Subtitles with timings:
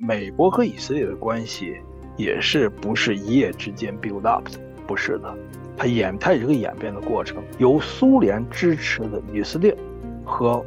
[0.00, 1.76] 美国和以色列的关系
[2.16, 4.60] 也是不是一夜之间 build up 的？
[4.86, 5.36] 不是的，
[5.76, 7.42] 它演它也是个演变的过程。
[7.58, 9.76] 由苏联支持的以色列
[10.24, 10.64] 和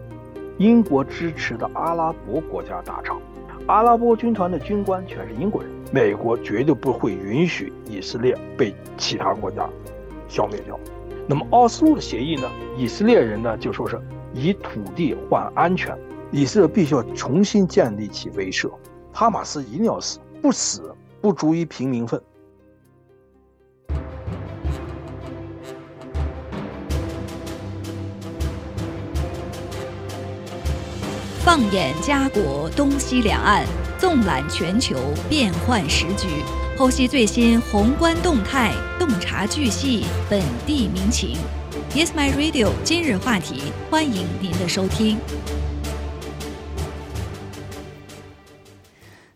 [0.57, 3.21] 英国支持的阿拉伯国家打仗，
[3.67, 9.65] 阿拉伯军团的军官全是英国人，美国绝对不会允许以色列被其他国家
[10.27, 10.77] 消灭掉。
[11.25, 12.51] 那么奥斯陆的协议呢？
[12.77, 13.97] 以色列人呢就说是
[14.33, 15.97] 以土地换安全，
[16.31, 18.69] 以色列必须要重新建立起威慑，
[19.13, 22.21] 哈马斯一定要死，不死不足以平民愤。
[31.43, 33.65] 放眼家国东西两岸，
[33.99, 34.95] 纵览全球
[35.27, 36.27] 变幻时局。
[36.77, 41.37] 剖析最新宏观动态，洞察巨细本地民情。
[41.93, 42.69] Yes, my radio。
[42.83, 45.17] 今日话题，欢迎您的收听。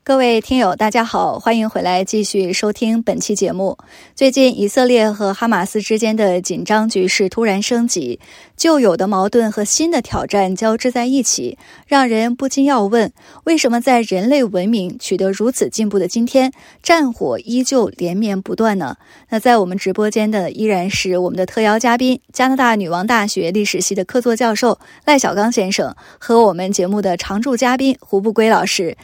[0.08, 3.76] 各位听友，大家好，欢迎回来继续收听本期节目。
[4.14, 8.20] 最近，以色列和哈马斯之间的紧张局势突然升级，
[8.56, 11.58] 旧有的矛盾和新的挑战交织在一起，
[11.88, 13.12] 让人不禁要问：
[13.46, 16.52] 为什么在人类文明取得如此进步的今天，
[16.84, 18.98] 战火依旧连绵不断呢？
[19.30, 28.96] 那在我们直播间的依然是我们的特邀嘉宾，加拿大女王大学历史系的客座教授赖小刚先生，和我们节目的常驻嘉宾胡不归老师。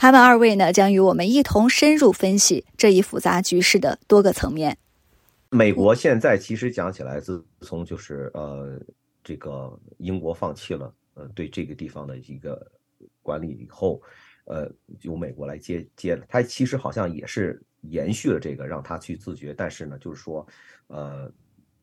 [0.00, 4.78] 他们二位呢，将与我们一同深入分析这一复杂局势的多个层面。
[5.50, 8.80] 美国现在其实讲起来，自从就是呃，
[9.24, 12.64] 这个英国放弃了呃对这个地方的一个
[13.22, 14.00] 管理以后，
[14.44, 14.70] 呃，
[15.02, 16.24] 由美国来接接了。
[16.28, 19.52] 他其实好像也是延续了这个，让他去自觉。
[19.52, 20.46] 但是呢，就是说，
[20.86, 21.28] 呃。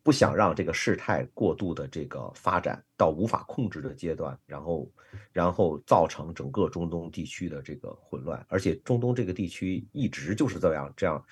[0.05, 4.87] 不想让这个事态过度的这个发展到无法控制的阶段，然后，
[5.31, 11.25] 然后造成整个中东地区的这个混乱，而且中东这个地区一直就是这样，这样，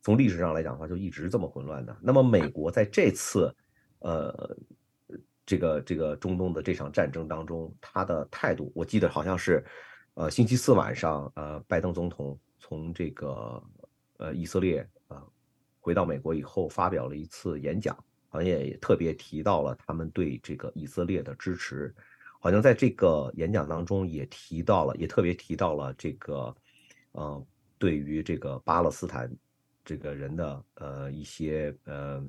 [0.00, 1.96] 从历史上来讲的话，就一直这么混乱的。
[2.00, 3.52] 那么，美国在这次，
[3.98, 4.56] 呃，
[5.44, 9.64] 这个这个中东的这场战争当中，他的态度，我记得好像是，
[10.14, 13.60] 呃，星期四晚上，呃，拜登总统从这个
[14.18, 15.20] 呃以色列啊
[15.80, 17.98] 回到美国以后，发表了一次演讲。
[18.32, 21.92] 好像也特别提到了他们对这个以色列的支持，
[22.38, 26.54] 好像在这个演讲当中也提到了，也特别提到了这个，
[27.10, 27.46] 呃，
[27.76, 29.28] 对于这个巴勒斯坦
[29.84, 32.24] 这个人的呃一些呃，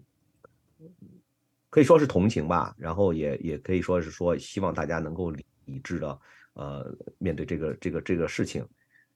[1.70, 5.30] 可以说是同情吧，然后也也可以说是说希望大家能够
[5.66, 6.20] 理智的
[6.54, 8.68] 呃面对这个这个这个事情，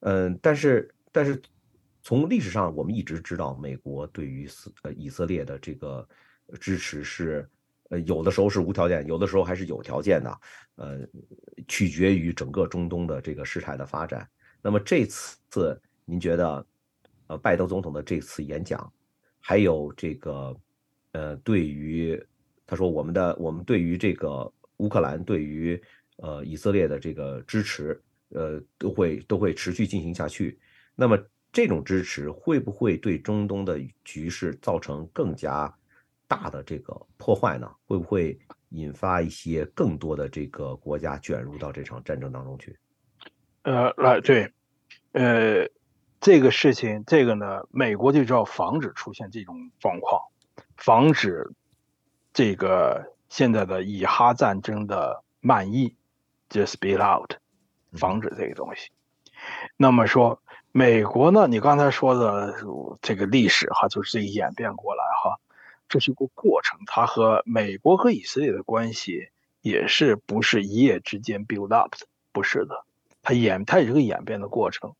[0.01, 1.41] 嗯，但是但是
[2.03, 6.07] 从历史上我们一直知道美国对于斯呃以色列的这个。
[6.59, 7.47] 支持是，
[7.89, 10.39] 呃，有的时候是无条件，有的时候还是有条件的，
[10.75, 10.99] 呃，
[11.67, 14.27] 取决于整个中东的这个事态的发展。
[14.61, 16.65] 那么这次您觉得，
[17.27, 18.91] 呃，拜登总统的这次演讲，
[19.39, 20.55] 还有这个，
[21.11, 22.21] 呃，对于
[22.65, 25.81] 他说我们的我们对于这个乌克兰对于
[26.17, 30.59] 呃以色列的这个支持，呃，都会都会持续进行下去。
[30.95, 31.17] 那么
[31.51, 35.73] 这种支持会不会对中东的局势造成更加？
[36.27, 38.37] 大的这个破坏呢，会不会
[38.69, 42.77] 引发一些更多的这个国家卷入到这场战争当中去？
[43.63, 44.51] 呃，来对，
[45.13, 45.69] 呃，
[46.19, 50.21] 这个事情，这个呢，美国就要防止出现这种状况，
[50.77, 51.51] 防止
[52.33, 55.95] 这个现在的以哈战争的漫溢，
[56.49, 57.33] 就 spill out，
[57.93, 58.91] 防止这个东西。
[59.77, 62.53] 那么说，美国呢，你刚才说的
[63.01, 65.39] 这个历史哈，就是这个演变过来哈。
[65.87, 69.29] 这是一个过程，它和美国和以色列的关系
[69.61, 72.07] 也是不是一夜之间 build up 的？
[72.31, 72.83] 不是的，
[73.21, 74.95] 它演它也是个演变的过程。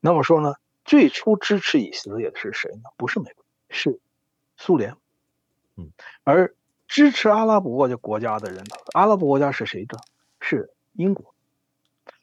[0.00, 2.90] 那么说呢，最初支持以色列的是谁呢？
[2.96, 3.98] 不是美国，是
[4.56, 4.94] 苏联。
[5.76, 5.90] 嗯，
[6.24, 6.54] 而
[6.86, 8.76] 支持阿拉伯国家的人呢？
[8.92, 9.98] 阿拉伯国家是谁的？
[10.40, 11.34] 是英国。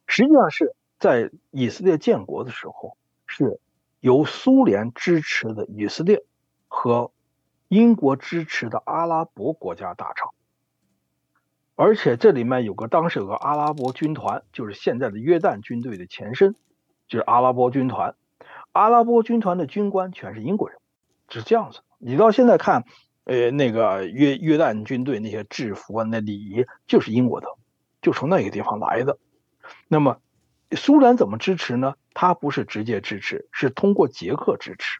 [0.07, 3.59] 实际上是在以色列建国的时候，是
[3.99, 6.23] 由苏联支持的以色列
[6.67, 7.11] 和。
[7.67, 10.29] 英国支持的阿拉伯国家打仗，
[11.75, 16.55] 而且这里面有个当时有个阿拉伯军团，就是现在的约旦军队的前身，
[17.07, 18.15] 就是阿拉伯军团。
[18.71, 20.79] 阿拉伯军团的军官全是英国人，
[21.29, 21.79] 是这样子。
[21.97, 22.83] 你到现在看，
[23.23, 27.47] 呃，那个约约旦军队那些制服啊、那礼仪，就是英国的，
[28.01, 29.17] 就从那个地方来的。
[29.87, 30.19] 那么，
[30.71, 31.95] 苏联怎么支持呢？
[32.13, 34.99] 他不是直接支持，是通过捷克支持。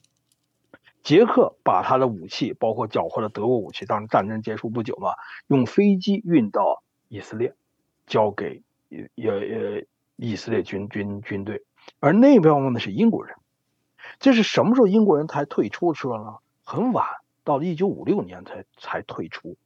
[1.05, 5.13] 捷克把他的武器，包括缴获的德国武器，当时战争结束不久嘛，
[5.45, 7.53] 用飞机运到以色列，
[8.07, 11.63] 交给也也以色列军军军队。
[11.99, 13.35] 而那边呢是英国人。
[14.19, 16.37] 这是什么时候英国人才退出去了呢？
[16.63, 17.05] 很晚，
[17.43, 19.57] 到了一九五六年才才退出。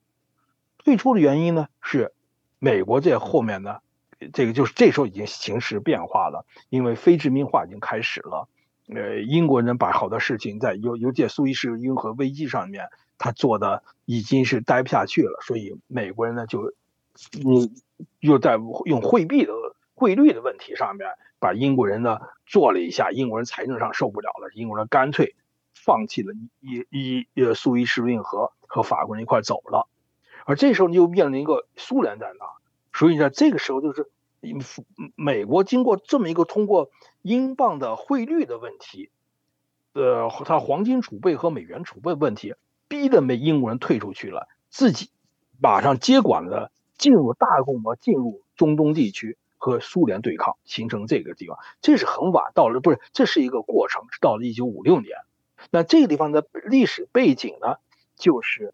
[0.77, 2.13] 退出的原因呢是
[2.59, 3.79] 美国在后面呢，
[4.33, 8.49] 这个就是这时候已经形势变化了，因为非殖民化已经开始了。
[8.91, 12.89] 呃，英国人把好多事情在尤尤其苏伊士运河危机上面，
[13.19, 16.73] 他做的已经是待不下去了，所以美国人呢就，
[17.45, 17.69] 嗯，
[18.19, 19.53] 又在用汇币的
[19.93, 21.07] 汇率的问题上面，
[21.39, 25.35] 把英国人呢做了一下，英国人财政上受不了了，英国人干脆
[25.75, 29.87] 放弃了一一呃苏伊士运河和法国人一块走了，
[30.45, 32.45] 而这时候你又面临一个苏联在那，
[32.91, 34.09] 所以呢这个时候就是。
[35.15, 36.89] 美国经过这么一个通过
[37.21, 39.11] 英镑的汇率的问题，
[39.93, 42.55] 呃，它黄金储备和美元储备问题，
[42.87, 45.09] 逼得美英国人退出去了，自己
[45.59, 51.57] 马上接管了，进入大规模进入中东地区和苏联对抗，形成这个地方。
[51.81, 55.17] 这是很晚到了，不是，这是一个过程，是到了一九五六年。
[55.71, 57.75] 那这个地方的历史背景呢，
[58.15, 58.73] 就是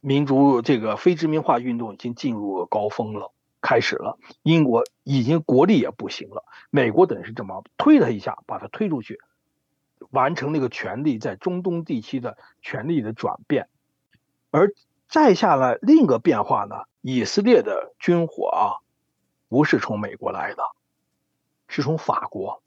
[0.00, 3.32] 民族这个非殖民化运动已经进入高峰了。
[3.64, 9.18] 开始了，英国已经国力也不行了，美国等于是这么推他一下，把他推出去，
[10.10, 13.70] 完成那个权力在中东地区的权力的转变。
[14.50, 14.74] 而
[15.08, 18.84] 再下来另一个变化呢，以色列的军火啊，
[19.48, 20.62] 不是从美国来的，
[21.66, 22.62] 是从法国。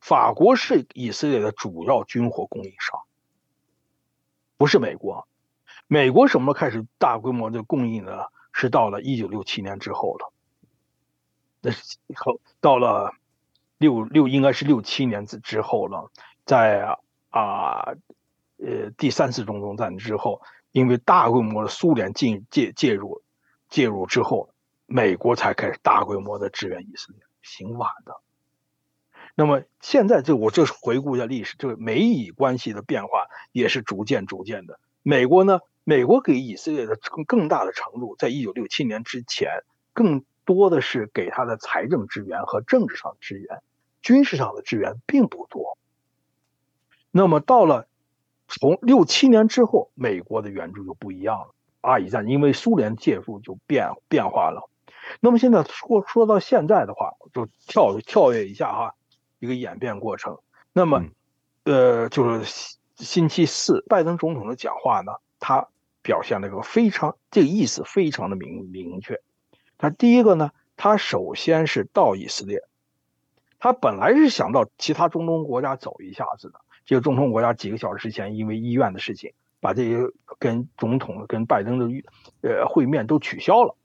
[0.00, 3.00] 法国是以色列的主要军火供应商，
[4.58, 5.26] 不是美国。
[5.86, 8.26] 美国什么时候开始大规模的供应呢？
[8.52, 10.32] 是到了一九六七年之后了，
[11.60, 13.14] 那是后到了
[13.78, 16.10] 六六应该是六七年之之后了，
[16.44, 16.96] 在
[17.30, 17.94] 啊
[18.58, 20.42] 呃第三次中东战之后，
[20.72, 23.22] 因为大规模的苏联进介介入
[23.68, 24.50] 介入之后，
[24.86, 28.20] 美国才开始大规模的支援以色列，行晚的。
[29.34, 35.60] 那么现在这我这是回顾一下历史，这个美以关系的变化也是逐渐逐渐的，美国呢。
[35.84, 43.62] 美国给以色列的更更大的程度，在一九六七年之前，更多的是给他的财政支援和政治上的支援，
[44.02, 45.78] 军事上的支援并不多。
[47.10, 47.88] 那么到了
[48.46, 51.54] 从六七年之后，美国的援助就不一样了。
[51.80, 54.68] 阿以战因为苏联介入就变变化了。
[55.20, 58.94] 那么现在说说到现在的话，就跳跳跃一下哈，
[59.38, 60.38] 一个演变过程。
[60.72, 61.04] 那么，
[61.64, 65.66] 呃，就是星期四拜登总统的讲话呢，他。
[66.02, 69.20] 表现了一个非常这个意思非常的明明确。
[69.76, 72.62] 他第一个呢，他首先是到以色列，
[73.58, 76.62] 他本来是想到其他中东国家走一下子的。
[76.86, 79.98] 这个中东国家几个小时之前因为医院的事情，把这些
[80.38, 81.86] 跟总统跟拜登的
[82.40, 83.76] 呃会面都取消了。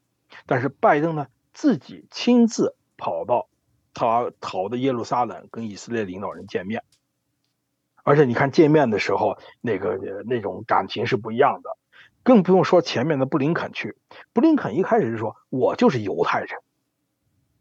[0.45, 3.49] 但是拜登呢自己亲自跑到
[3.93, 6.81] 他逃的耶路撒冷跟以色列领导人见面，
[8.05, 11.69] 而且你看见面的时候那个那种感情是不一样的。
[12.23, 13.95] 更不用说前面的布林肯去，
[14.33, 16.49] 布林肯一开始就说：“我就是犹太人。”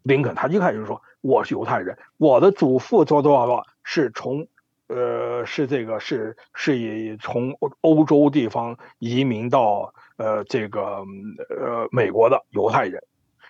[0.02, 4.46] 林肯他一开始就说：“我是犹太人，我的祖父多多少多是从，
[4.87, 11.05] 呃，是这个是是以从欧洲地方移民到呃这个
[11.50, 13.02] 呃美国的犹太人。”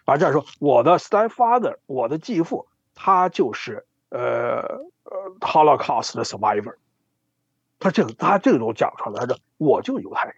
[0.06, 4.62] 而这样说：“我的 stepfather，我的继父，他就是呃
[5.04, 6.74] 呃 Holocaust 的 survivor。”
[7.78, 10.36] 他这个他这个都讲出来，他说：“我就是犹太人。”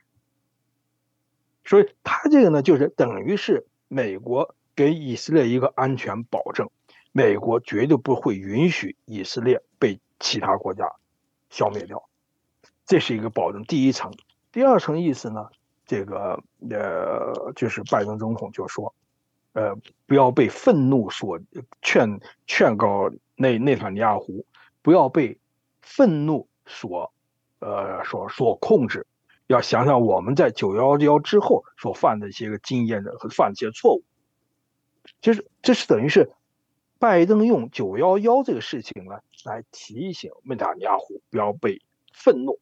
[1.64, 6.70] 所以他这个呢，就是等于是美国给以色列一个安全保证，
[7.12, 10.92] 美国绝对不会允许以色列被其他国家
[11.50, 12.08] 消灭掉，
[12.84, 13.64] 这是一个保证。
[13.64, 14.12] 第一层，
[14.52, 15.48] 第二层意思呢，
[15.86, 18.94] 这个呃，就是拜登总统就说，
[19.52, 19.76] 呃，
[20.06, 21.40] 不要被愤怒所
[21.82, 24.46] 劝劝告内内塔尼亚胡，
[24.82, 25.38] 不要被
[25.80, 27.12] 愤怒所
[27.66, 29.06] 呃所所控制。
[29.48, 34.02] 要想想我们在九幺幺之后所犯的一些个经验的和犯的一些错误，
[35.20, 36.32] 就是这是等于是
[36.98, 41.80] 拜登用九幺幺这个事情呢来提醒内塔尼亚胡不要被
[42.12, 42.58] 愤怒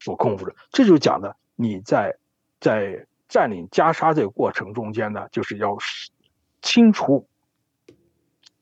[0.00, 0.56] 所控制。
[0.72, 2.18] 这就讲的你在
[2.58, 5.76] 在占领加沙这个过程中间呢，就是要
[6.60, 7.28] 清除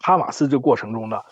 [0.00, 1.22] 哈马斯这个过程中呢，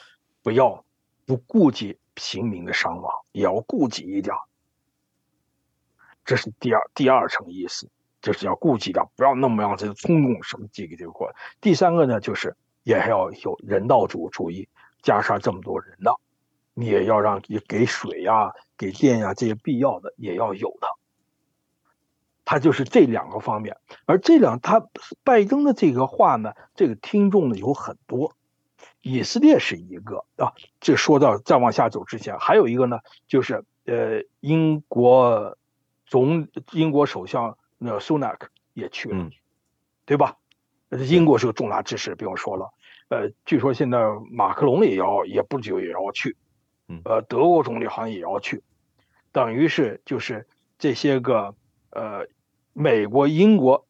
[0.43, 0.83] 不要
[1.27, 4.35] 不顾及平民的伤亡，也要顾及一点。
[6.25, 7.91] 这是第二第二层意思，
[8.21, 11.35] 就是要顾及到不要那么样子冲动什么这个这个过。
[11.61, 14.69] 第三个呢，就是也还要有人道主主义，
[15.03, 16.13] 加上这么多人呢，
[16.75, 20.87] 你也要让给水呀、给电呀这些必要的也要有的。
[22.45, 24.89] 他就是这两个方面，而这两他
[25.25, 28.35] 拜登的这个话呢，这个听众呢有很多，
[29.03, 30.53] 以色列是一个啊。
[30.81, 35.59] 这说到再往下走之前，还有一个呢，就是呃，英国
[36.07, 39.29] 总英国首相那苏纳克也去了，
[40.07, 40.37] 对吧？
[40.91, 42.73] 英国是个重大支持，不用说了。
[43.09, 43.99] 呃，据说现在
[44.31, 46.37] 马克龙也要，也不久也要去。
[47.05, 48.63] 呃，德国总理好像也要去，
[49.33, 50.47] 等于是就是
[50.79, 51.55] 这些个
[51.91, 52.27] 呃，
[52.75, 53.87] 美国、英国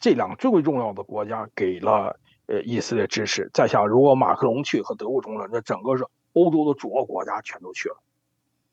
[0.00, 3.50] 这两个最为重要的国家给了呃以色列支持。
[3.52, 7.96] 再想，如果马克龙去和德国总理，那整个是欧洲的主要国家全都去了，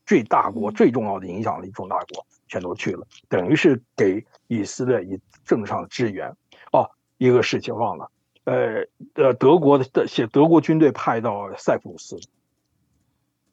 [0.05, 6.35] 最大国、最重要的影响力重大国全都去了，等于是给以色列以政治上的支援。
[6.71, 8.11] 哦，一个事情忘了。
[8.43, 12.19] 呃呃，德国的写德国军队派到塞浦路斯，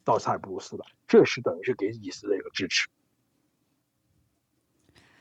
[0.03, 2.89] 到塞浦路斯的，这是等于是给以色列一个支持。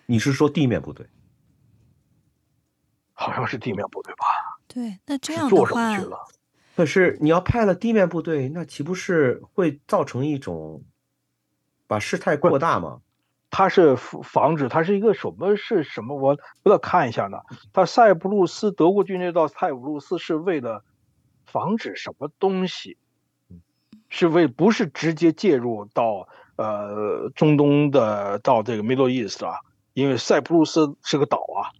[0.06, 1.06] 你是说地面部队？
[3.12, 4.57] 好像是地面部队吧？
[4.68, 5.96] 对，那这样的话，
[6.76, 10.84] 可是你要派了地面部队，那岂不是会造成一种
[11.86, 13.00] 把事态扩大吗？
[13.50, 16.14] 它是防止，它是一个什么是什么？
[16.14, 17.38] 我我得看一下呢。
[17.72, 20.84] 它塞浦路斯德国军队到塞浦路斯是为了
[21.46, 22.98] 防止什么东西？
[24.10, 29.60] 是为不是直接介入到呃中东的到这个 Middle East 啊？
[29.94, 31.72] 因为塞浦路斯是个岛啊，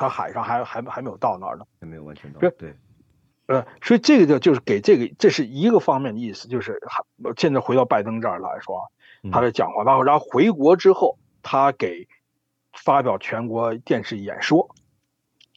[0.00, 2.40] 它海上还还还没有到那儿呢，还没有完全到。
[2.40, 2.74] 对，
[3.44, 7.04] 呃，所以这个就就是给这个这是一个方面的意思，就是还
[7.36, 8.90] 现在回到拜登这儿来说。
[9.30, 12.08] 他的讲话，然后然后回国之后，他给
[12.72, 14.74] 发表全国电视演说，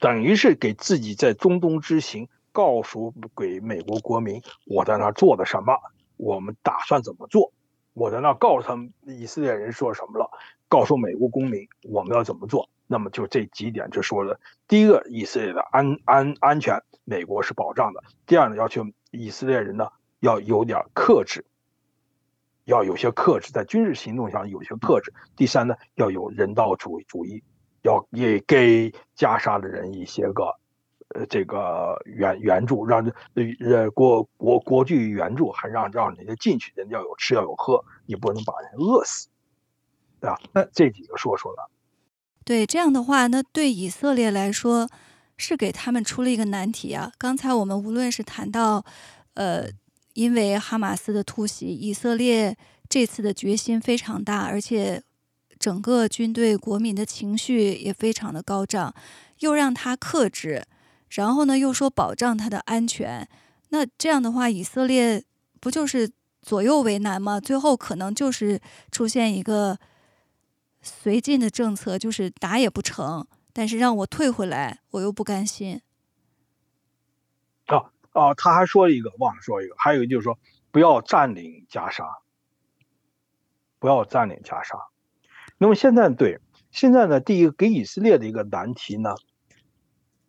[0.01, 5.79] 等于是给自己在中东之行告诉给美国国民，我在那做的什么，
[6.17, 7.53] 我们打算怎么做，
[7.93, 10.29] 我在那告诉他们以色列人说什么了，
[10.67, 12.67] 告诉美国公民我们要怎么做。
[12.93, 19.87] 那么就这几点就说了，第一个，以色列的安安安全，美国是保障的；第二呢，要求以色列人呢
[20.19, 21.43] 要有点克制。
[22.65, 25.11] 要有些克制，在军事行动上有些克制。
[25.35, 27.43] 第三呢，要有人道主主义，
[27.81, 30.55] 要也给加沙的人一些个，
[31.15, 39.29] 呃，这个援援助，让呃国国国际援助，还让让人家进去，人家要有吃要有喝，你不能把人饿死，
[40.21, 40.39] 对吧？
[40.53, 41.69] 那这几个说说了。
[42.43, 44.89] 对这样的话，那对以色列来说
[45.37, 47.11] 是给他们出了一个难题啊。
[47.17, 48.85] 刚才我们无论是谈到，
[49.35, 49.67] 呃。
[50.15, 52.55] 因为哈马斯的突袭，以色列
[52.87, 55.01] 这次的决心非常大，而且
[55.57, 58.93] 整个军队国民的情绪也非常的高涨，
[59.39, 60.63] 又让他克制，
[61.09, 63.27] 然后呢又说保障他的安全，
[63.69, 65.23] 那这样的话，以色列
[65.59, 66.07] 不就是
[66.43, 67.39] 左右为难吗？
[67.39, 69.79] 最后可能就是出现一个
[70.83, 75.81] 绥靖的政策，就是打也不成，但是让我退回来，我又不甘心。
[78.15, 80.37] 哦，他还说了一个，忘了说一个，还有就是说，
[80.69, 82.05] 不要占领加沙，
[83.79, 84.77] 不要占领加沙。
[85.57, 89.15] 那么现在对现在呢，第一个给以色列的一个难题呢，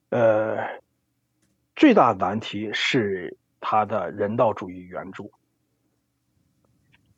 [0.08, 0.80] 呃，
[1.76, 5.30] 最大的难题是他的人道主义援助，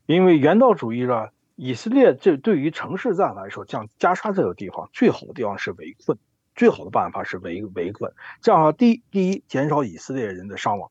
[0.07, 6.17] 因为人道主义呢，以色列这对于城市战来说，像加沙这个地方，最好的地方是围困。
[6.55, 8.11] 最好的办法是围围困，
[8.41, 10.91] 这样的话，第一，第一减少以色列人的伤亡，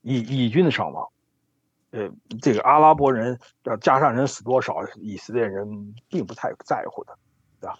[0.00, 1.08] 以以军的伤亡，
[1.90, 2.08] 呃，
[2.40, 3.40] 这个阿拉伯人
[3.80, 7.18] 加上人死多少，以色列人并不太在乎的，
[7.60, 7.76] 对吧？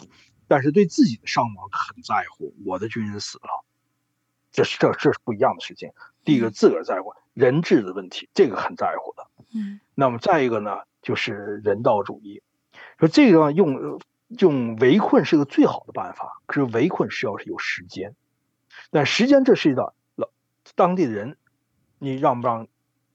[0.48, 3.64] 但是对自己的伤亡很在乎，我的军人死了，
[4.50, 5.92] 这是这这是不一样的事情。
[6.24, 9.28] 第一个自个儿在乎人质的问题，这个很在乎的。
[9.54, 12.42] 嗯，那么再一个呢，就是人道主义，
[12.98, 14.00] 说这个用。
[14.38, 18.14] 用围困是个最好的办法，可是围困是要有时间，
[18.90, 20.30] 但时间这是一个老
[20.74, 21.36] 当地的人，
[21.98, 22.66] 你让不让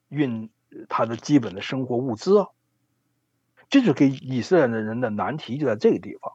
[0.09, 0.51] 运
[0.87, 2.47] 他的基本的生活物资啊？
[3.67, 6.33] 这就给以色列的人的难题就在这个地方。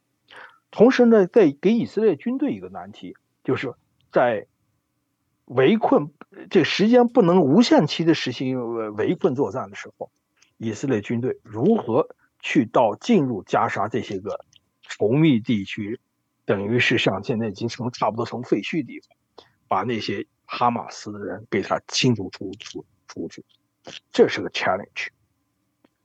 [0.73, 3.73] 同时呢，在给以色列军队一个难题，就是
[4.11, 4.49] 在
[5.45, 6.13] 围困
[6.51, 10.11] 这时间不能无限期的实行围困作战的时候，
[10.63, 14.45] 以色列军队如何去到进入加沙这些个？
[14.89, 15.99] 稠密地区，
[16.45, 19.17] 等于是像现在已经成差不多成废墟地方，
[19.67, 23.45] 把那些哈马斯的人给他清除出出出去，
[24.13, 25.09] 这是个 challenge，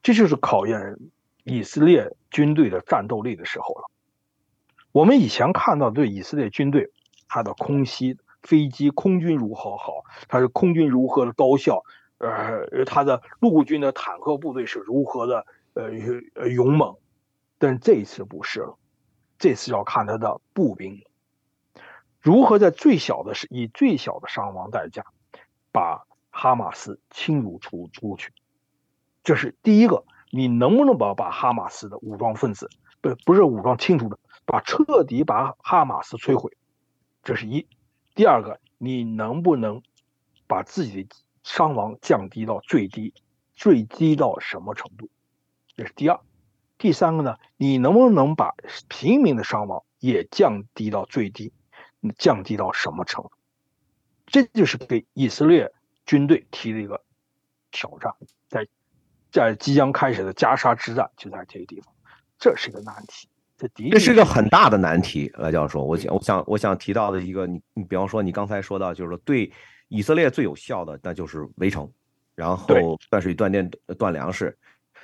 [0.02, 0.98] 这就是考验
[1.44, 3.92] 以色列军队的战斗力的时候了。
[4.92, 6.90] 我们以前看到对以色列军队，
[7.28, 11.84] 它的空袭飞机空军如何好，它是空军如何的高效，
[12.20, 15.90] 呃，他的陆军的坦克部队是如何的呃
[16.36, 16.96] 呃勇猛。
[17.60, 18.78] 但这一次不是了，
[19.40, 21.04] 这次要看他的步兵
[22.22, 25.06] 如何在最小的以最小的伤亡代价，
[25.72, 28.32] 把哈马斯清除出出去。
[29.24, 32.70] 这是第一个，你能不能把把哈马斯的武装分子
[33.02, 36.56] 不不是武装清除的，把彻底把哈马斯摧毁？
[37.24, 37.68] 这是一。
[38.14, 39.82] 第二个，你能不能
[40.48, 41.16] 把自己的
[41.48, 43.14] 伤亡降低到最低？
[43.56, 45.10] 最低到什么程度？
[45.78, 46.20] 这是第二。
[46.78, 47.38] 第三个呢？
[47.56, 48.54] 你能不能把
[48.90, 51.54] 平民的伤亡也降低到最低？
[52.18, 53.32] 降低到什么程度？
[54.26, 55.72] 这就是给以色列
[56.06, 57.02] 军队提的一个
[57.72, 58.14] 挑战，
[58.50, 58.68] 在
[59.32, 61.94] 在即将开始的加沙之战就在这个地方，
[62.38, 63.30] 这是个难题。
[63.58, 65.84] 这的这是个很大的难题，赖教授。
[65.84, 69.52] 我想，我想，我想提到的一个，你你比方说，你刚才说到，就是说对
[69.88, 71.90] 以色列最有效的，那就是围城，
[72.36, 74.58] 然后断水断电断粮食。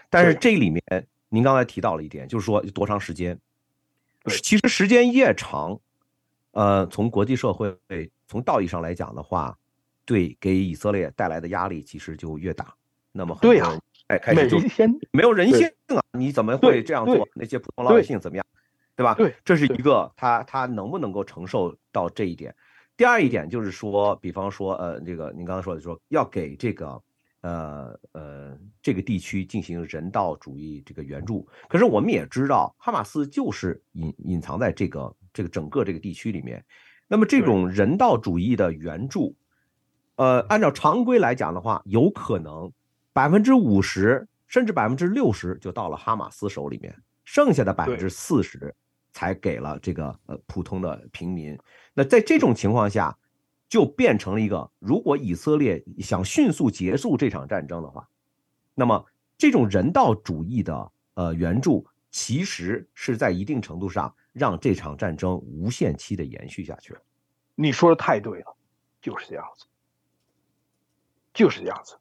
[0.10, 0.82] 但是这里面，
[1.30, 3.40] 您刚才提到了一点，就是说多长时间？
[4.42, 5.80] 其实时间越长。
[6.52, 7.76] 呃，从国际社会
[8.28, 9.58] 从道义上来讲的话，
[10.06, 12.72] 对给以色列带来的压力其实就越大。
[13.12, 13.76] 那么对呀，
[14.08, 14.60] 哎，开始就
[15.12, 16.04] 没有人性啊！
[16.12, 17.28] 你怎么会这样做？
[17.34, 18.46] 那些普通老百姓怎么样？
[18.96, 19.16] 对吧？
[19.16, 22.54] 对，这是一个他他能不能够承受到这一点？
[22.98, 27.02] 第二一点就是说，比方说，呃，这个您刚才说的说要给这个。
[27.46, 36.64] 呃呃，这个地区进行人道主义这个援助，可是我们也知道，哈马斯就是隐隐藏在这个这个整个这个地区里面。
[37.06, 39.36] 那么这种人道主义的援助，
[40.16, 42.72] 呃，按照常规来讲的话，有可能
[43.12, 46.96] 百分之五十甚至百分之六十就到了哈马斯手里面，
[47.26, 48.74] 剩下的百分之四十
[49.14, 51.58] 才给了这个呃普通的平民。
[51.94, 53.18] 那在这种情况下。
[53.70, 58.08] 就变成了一个，如果以色列想迅速结束这场战争的话，
[58.76, 59.04] 那么
[59.36, 66.96] 这种人道主义的呃援助，其实是在一定程度上让这场战争无限期的延续下去。
[67.56, 68.56] 你说的太对了，
[69.02, 69.66] 就是这样子，
[71.34, 71.98] 就是这样子。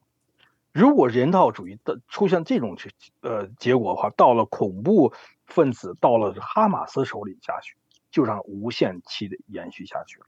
[0.73, 2.77] 如果人道主义的出现这种
[3.23, 5.15] 呃结果的话，到了恐怖
[5.53, 7.77] 分子到了哈马斯手里下去，
[8.11, 10.27] 就让无限期的延续下去了。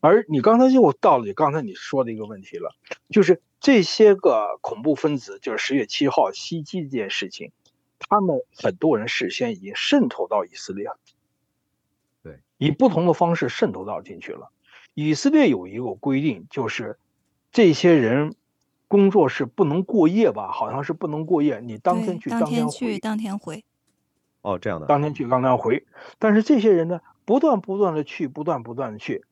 [0.00, 2.74] 而你刚才又到了你刚才你说的一个问题了，
[3.10, 7.52] 就是这些个恐怖分子，就是十月七号袭击这件事情，
[7.98, 10.98] 他们很多人事先已经渗透到以色列了，
[12.22, 14.50] 对，以不同的方式渗透到进去了。
[14.94, 16.98] 以色列有一个规定，就是
[17.52, 18.34] 这些人
[18.88, 20.50] 工作是不能过夜吧？
[20.50, 23.64] 好像是不能过夜，你当天去，当天去，当天回。
[24.44, 25.86] 哦，这样的，当天去，当天回。
[26.18, 29.24] 但是这些人呢，不断不断的去，不断不断的去。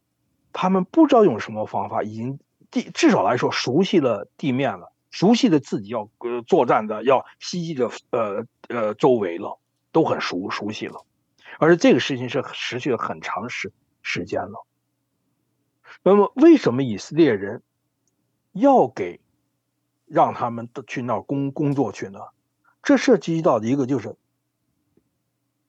[0.54, 2.38] 他们不知道用什么方法，已经
[2.70, 9.60] 地至少来说熟悉了地面了，熟悉了自己要呃作战的要袭击的呃呃周围了，
[9.92, 11.04] 都很熟熟悉了，
[11.58, 13.70] 而这个事情是持续了很长时
[14.00, 14.66] 时间了。
[16.02, 17.62] 那么为什么以色列人
[18.52, 19.20] 要给
[20.06, 22.18] 让他们去那儿工工作去呢？
[22.82, 24.16] 这涉及到的一个就是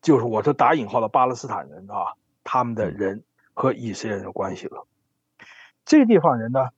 [0.03, 2.13] 就是我这打引号的巴勒斯坦人啊，
[2.43, 3.23] 他们的人。
[3.55, 4.87] 和以色列人的关系了。
[5.85, 6.69] 这个地方人呢，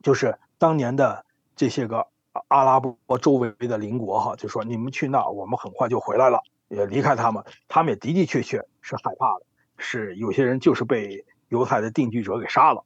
[0.00, 2.06] 就是当年的这些个
[2.46, 7.42] 阿拉伯周围的邻国哈，就说你们去那，我们很快就回来了，也离开他们。
[7.66, 12.84] 他们也的的确确是害怕的，是有些人就是被犹太的定居者给杀了。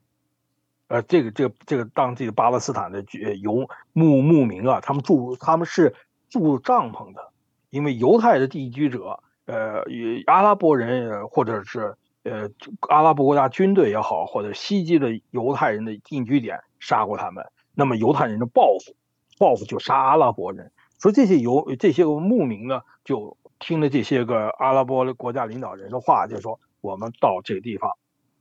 [0.87, 3.05] 呃，这个这个这个当地的巴勒斯坦的
[3.43, 5.95] 游牧牧民啊，他们住他们是
[6.31, 7.31] 住帐篷的，
[7.71, 11.97] 因为犹太的定居者，呃，与阿拉伯人或者是。
[12.25, 12.51] 呃，
[12.91, 17.47] 阿拉伯国家军队也好，或者袭击的犹太人的定居点，杀过他们。
[17.75, 18.95] 那么犹太人的报复，
[19.39, 20.71] 报复就杀阿拉伯人。
[21.01, 27.97] 说这些犹这些个牧民呢，就听了这些个阿拉伯的国家领导人的话，就说我们到这个地方，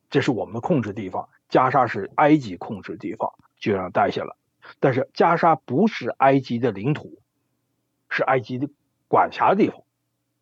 [0.10, 1.30] 这是我们的控制地方。
[1.48, 4.36] 加沙是埃及控制地方，就让待下了。
[4.82, 7.20] 但是加沙不是埃及的领土，
[8.10, 8.68] 是埃及的
[9.08, 9.82] 管辖的地方。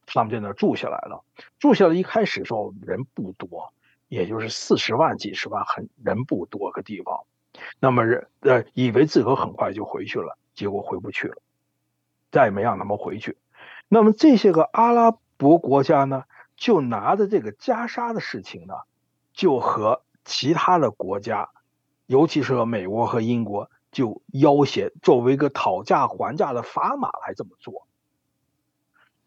[0.07, 1.23] 他们在那住下来了，
[1.57, 3.73] 住下来一开始的时候人不多，
[4.07, 7.25] 也就是四十万、几十万，很人不多个地方。
[7.79, 11.41] 那么人呃以为自个很快就回去了，结果回不去了，
[12.31, 13.37] 再也没让他们回去。
[13.87, 16.25] 那么这些个阿拉伯国家呢，
[16.55, 18.75] 就拿着这个加沙的事情呢，
[19.33, 21.49] 就和其他的国家，
[22.05, 27.87] 尤其是和美国和英国，就要挟，作为一个讨价还价的砝码来这么做。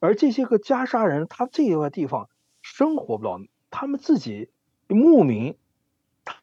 [0.00, 2.28] 而这些个加沙人，他这个地方
[2.62, 4.50] 生活不了，他们自己
[4.86, 5.56] 牧民，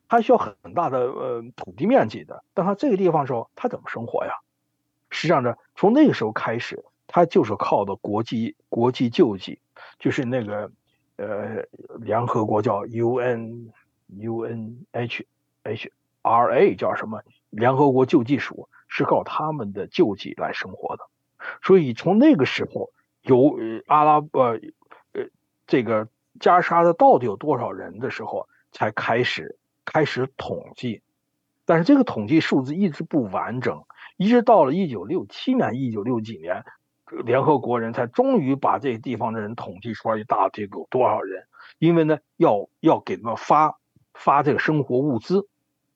[0.07, 2.43] 他需要很大的呃土地面积的。
[2.53, 4.31] 但他这个地方时候，他怎么生活呀？
[5.09, 9.59] 实际上呢，从那个时候开始，他就是靠的国际国际救济，
[9.99, 10.71] 就是那个
[11.15, 11.65] 呃
[11.99, 13.71] 联合国叫 U N
[14.07, 15.25] U N H
[15.63, 15.91] H
[16.21, 21.03] R A 叫什么联合国救济署是靠他们的救济来生活的，
[21.61, 22.91] 所以从那个时候，
[23.25, 23.57] 由
[23.87, 24.43] 阿拉伯
[25.13, 25.27] 呃
[25.67, 26.07] 这个
[26.39, 31.01] 加沙的到底有多少人的时候，才开始开始统计，
[31.65, 33.83] 但是这个统计数字一直不完整，
[34.17, 36.63] 一直到了一九六七年、一九六几年，
[37.25, 41.45] 联合国人才终于把这个地方的人统计出来，大体有多少人，
[41.79, 43.77] 因为呢要要给他们发
[44.13, 45.47] 发这个生活物资。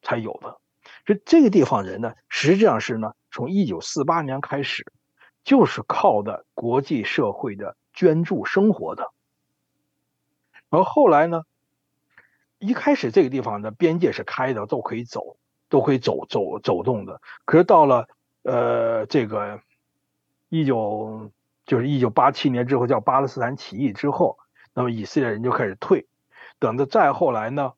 [0.02, 0.58] 才有的，
[1.06, 4.90] 所以这个地方人呢，实际上是呢，从一九四八年开始，
[5.44, 9.12] 就是靠的国际社会的捐助生活的。
[10.70, 11.44] 而后来呢，
[12.60, 15.38] 一开始这个地方的边界是开的，都可以走，
[15.70, 17.22] 都可以走走走动的。
[17.46, 18.08] 可是到了
[18.44, 19.62] 呃这个
[20.50, 21.32] 一九
[21.66, 24.38] 就是一九八七年之后，叫巴勒斯坦起义之后，
[24.74, 26.08] 那么以色列人就开始退。
[26.60, 27.74] 等到再后来呢？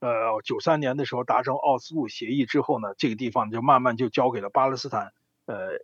[0.00, 5.14] 呃，九三年的时候达成奥斯陆协议之后呢，这个地方就慢慢就交给了巴勒斯坦
[5.46, 5.78] 呃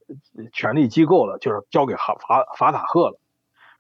[0.53, 3.21] 权力机构了，就是交给哈法法塔赫了。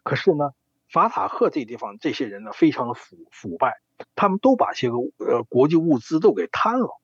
[0.03, 0.51] 可是呢，
[0.91, 3.81] 法塔赫这地方这些人呢，非常的腐腐败，
[4.15, 7.01] 他们都把些个呃国际物资都给贪了，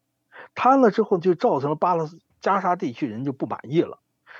[0.55, 3.99] 贪了之后就造成了巴勒斯加沙地区人就不满意了。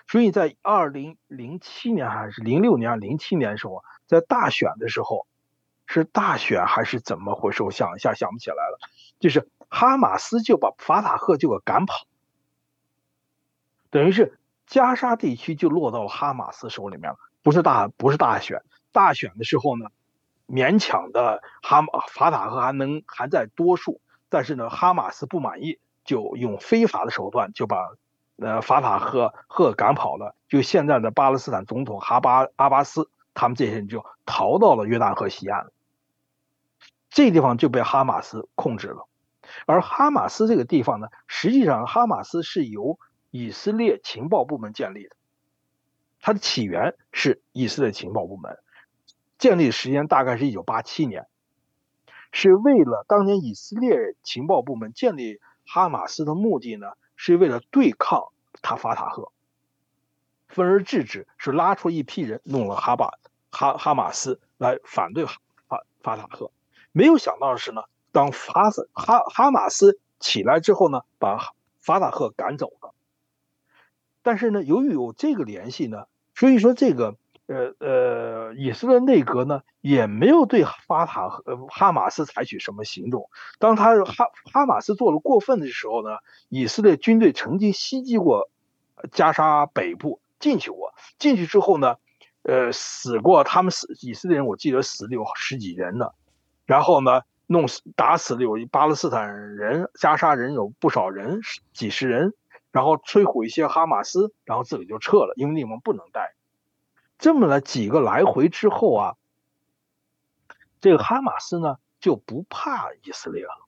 [0.09, 5.27] 所以在二零零七年还是零六年、零七年时候，在大选的时候。
[5.89, 7.63] 是大选还是怎么回事？
[7.63, 8.79] 我想一下，想不起来了。
[9.21, 11.95] 就是哈马斯就把法塔赫就给赶跑，
[13.97, 17.19] 等于是加沙地区就落到了哈马斯手里面了。
[17.43, 18.61] 不是大不是大选，
[18.93, 19.87] 大选的时候呢，
[20.47, 21.83] 勉强的哈
[22.13, 27.89] 法塔赫还能还在多数，但是呢，哈马斯不满意，就用非法的手段就把
[28.37, 30.35] 呃法塔赫赫赶跑了。
[30.47, 35.69] 就现在的巴勒斯坦总统哈巴阿巴斯，他们这些人就逃到了约旦河西岸。
[37.09, 39.07] 这地方就被哈马斯控制了，
[39.65, 42.99] 而哈马斯这个地方呢，实际上哈马斯是由
[43.39, 45.17] 以色列情报部门建立的，
[46.21, 48.59] 它的起源是以色列情报部门，
[49.37, 51.27] 建立时间大概是一九八七年，
[52.33, 58.29] 是为了当年以色列情报部门建立哈马斯的目的呢，是为了对抗
[58.63, 59.31] 他法塔赫，
[60.49, 63.11] 分而治之，是拉出一批人弄了哈巴
[63.51, 66.51] 哈哈马斯来反对法法塔赫。
[66.93, 72.95] 没有想到的是呢，当哈斯哈哈马斯起来之后呢，把法塔赫赶走了。
[74.27, 77.15] 但是呢，由于有这个联系呢，所以说这个
[77.47, 83.31] 呃呃以色列内阁呢也没有对巴塔呃哈马斯采取什么行动。
[83.61, 88.51] 当他哈哈马斯做了过分的时候呢，以色列军队曾经袭击过
[89.13, 91.95] 加沙北部进去过，进去之后呢，
[92.43, 96.09] 呃死过他们死以色列人，我记得死了有十几人呢。
[96.65, 102.35] 然后呢，弄死打死了有巴勒斯坦人，加沙人有不少人，几十人，
[102.77, 106.35] 然后摧毁一些哈马斯，然后自己就撤了，因为你们不能带。
[107.17, 109.17] 这么了几个来回之后啊，
[110.83, 113.67] 这个哈马斯呢就不怕以色列了。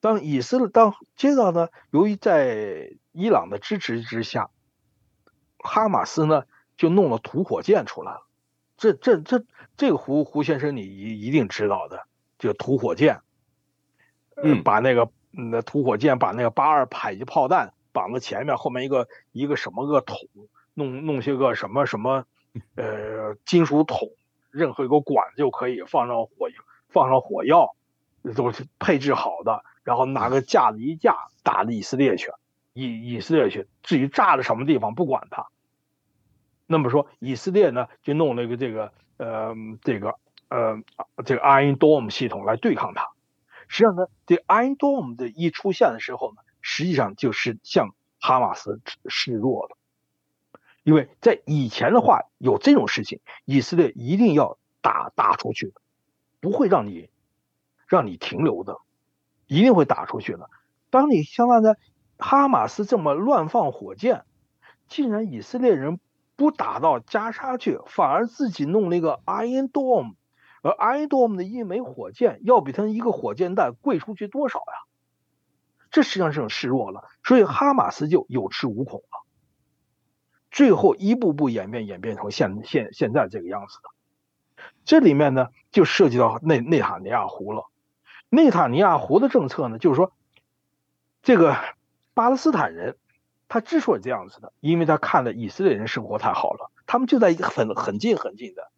[0.00, 4.50] 当以色列当接着呢，由于在伊朗的支持之下，
[5.56, 6.44] 哈马斯呢
[6.76, 8.26] 就弄了土火箭出来了。
[8.76, 9.46] 这这这
[9.78, 12.06] 这个胡胡先生，你一一定知道的，
[12.38, 13.22] 就土火箭，
[14.36, 20.18] 嗯，把那个那土火箭把那个八二迫击炮弹绑在前面，后面一个一个什么个桶，
[20.74, 22.24] 弄弄些个什么什么，
[22.76, 24.08] 呃，金属桶，
[24.50, 26.48] 任何一个管就可以放上火
[26.88, 27.74] 放上火药，
[28.34, 32.32] 都是配置好的，然后拿个架子一架，打以色列去，
[32.72, 35.46] 以以色列去，至于炸在什么地方，不管它。
[36.66, 40.14] 那么说，以色列呢就弄了一个这个呃这个
[40.48, 40.82] 呃
[41.24, 43.08] 这个 Iron Dome 系统来对抗它。
[43.66, 49.76] 实际上呢，这 Iron Dome 的一出现的时候呢，实际上就是向哈马斯示弱了。
[50.84, 55.74] 因为在以前的话，有这种事情，以色列一定要打打出去，
[56.40, 57.10] 不会让你
[57.88, 58.78] 让你停留的，
[59.46, 60.48] 一定会打出去的。
[60.90, 61.76] 当你相当于
[62.18, 64.24] 哈马斯这么乱放火箭，
[64.86, 65.98] 竟然以色列人。
[66.36, 70.14] 不打到加沙去，反而自己弄了一个 Iron Dome，
[70.62, 74.74] 而 Iron Dome 的一枚火箭要比他一个火箭弹贵出去多少呀？
[75.90, 79.26] 这实际上是种示弱了，所以哈马斯就有恃无恐了。
[80.50, 84.64] 最后一步步演变，演变成现现现在这个样子的。
[84.84, 87.66] 这里面呢，就涉及到内内塔尼亚胡了。
[88.28, 90.12] 内塔尼亚胡的政策呢，就是说，
[91.22, 91.56] 这个
[92.14, 92.96] 巴勒斯坦人。
[93.52, 98.70] 他之所以这样子的，因为他看了以色列人生活太好了，他们就在一个很很近很近的，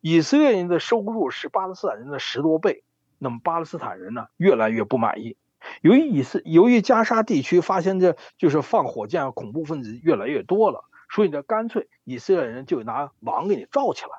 [0.00, 2.82] 以色列人的收入是巴勒斯坦人的十多倍，
[3.18, 5.36] 那么巴勒斯坦人呢越来越不满意，
[5.82, 14.10] 由于以色由于加沙地区发现这就是放火箭恐怖分子越来越多了，所以呢，干脆以色列人就拿网给你罩起来，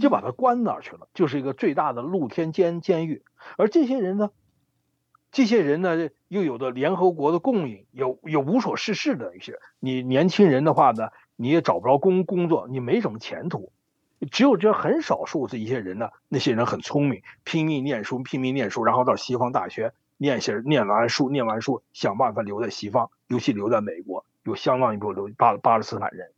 [0.00, 3.22] 就把他关哪儿去了，就是一个最大的露天监监狱。
[3.56, 4.30] 而这些人呢，
[5.30, 9.58] 这些人呢，又有的联合国的供应，有有无所事事的一些。
[9.78, 13.72] 你年轻人的话呢，你也找不着工工作，你没什么前途。
[14.32, 26.32] 只有这很少数这一些人呢，那些人很聪明，拼命念书，拼命念书，然后到西方大学念些念完书，念完书想办法留在西方，尤其留在美国，有相当一部分留巴巴勒斯坦人。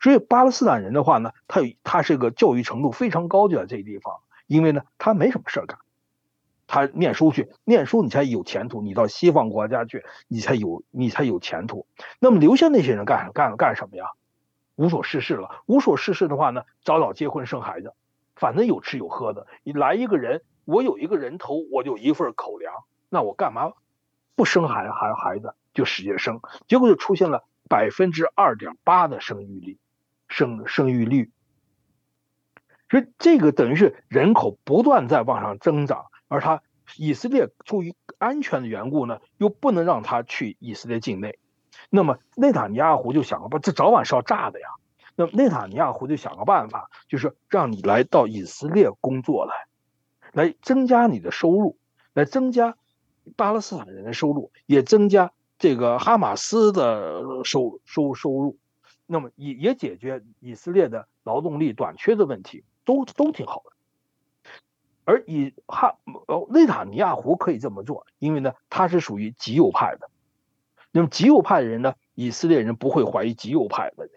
[0.00, 4.14] 所以巴勒斯坦人的话呢，他有他是个教育程度非常高，就在这个地方，
[4.46, 5.78] 因为呢他没什么事儿干，
[6.66, 11.86] 他念书去，念书你才有前途，你到西方国家去，你才有你才有前途。
[12.18, 14.06] 那么留下那些人干干干什么呀？
[14.74, 17.94] 无所事事了，无所事事的话呢，早早结婚生孩子，
[18.34, 19.46] 反正有吃有喝的。
[19.62, 22.74] 你来一个人，我有一个人头，我就一份口粮，
[23.08, 23.72] 那我干嘛
[24.34, 26.40] 不生孩孩孩子就使劲生？
[26.68, 29.78] 结果就出现了百分之二点八的生育率，
[30.28, 31.30] 生生育率。
[32.88, 36.62] 所以这个等于是人口不断在往上增长，而他
[36.96, 41.38] 以色列出于安全的缘故呢，又不能让他去以色列境内。
[41.90, 44.68] 那么内塔尼亚胡就想个办，这早晚是要炸的呀。
[45.16, 49.54] 那么内塔尼亚胡就想个办法，就是让你来到以色列工作来，
[50.32, 51.78] 来增加你的收入，
[52.12, 52.76] 来增加
[53.34, 58.58] 巴勒斯坦人的收入，也增加这个哈马斯的收收收入。
[59.06, 63.72] 那么也也解决以色列的劳动力短缺的问题，都都挺好的。
[65.04, 70.10] 而以哈呃内塔尼亚胡可以这么做，因为呢他是属于极右派的。
[70.90, 71.94] 那么极右派的人呢？
[72.14, 74.14] 以色列人不会怀疑极右派的人，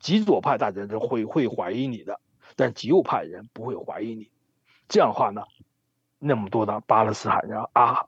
[0.00, 2.20] 极左派大家都会会怀疑你的，
[2.56, 4.28] 但极右派人不会怀疑你。
[4.88, 5.44] 这样的话呢，
[6.18, 8.06] 那么多的巴勒斯坦人啊，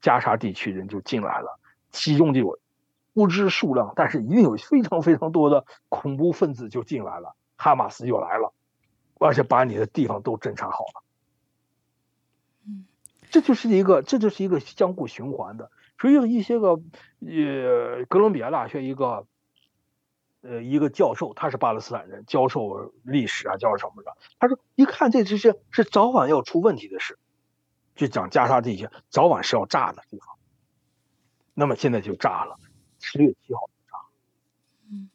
[0.00, 1.58] 加沙地区人就进来了，
[1.90, 2.58] 其中就有
[3.12, 8.52] 不知数量，但是一定有非常非常多的恐怖分子就进来了，哈马斯又来了，
[9.18, 11.02] 而且把你的地方都侦查好了。
[12.66, 12.86] 嗯，
[13.30, 15.70] 这就是一个，这就是一个相互循环的。
[15.98, 16.80] 所以有一些个，
[17.20, 19.26] 呃，哥伦比亚大学一个，
[20.40, 24.16] 呃，一个教授，他是巴勒斯坦人，教授历史啊，教授什么的。
[24.38, 27.18] 他说，一看这这些是早晚要出问题的事，
[28.00, 30.36] 就讲加沙地区早晚是要炸的地方。
[31.52, 32.56] 那么现在就炸了，
[32.98, 33.98] 十月七号炸。
[34.90, 35.10] 嗯，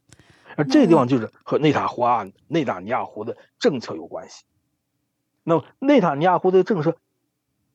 [0.55, 4.45] 而这个地方就是和内塔胡啊、内塔尼亚胡的政策有关系。
[5.43, 6.95] 那么内塔尼亚胡的政策。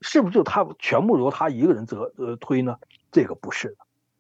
[0.03, 2.79] 是不是就他全部由他一个人责呃推呢？
[3.13, 3.77] 这个不是的，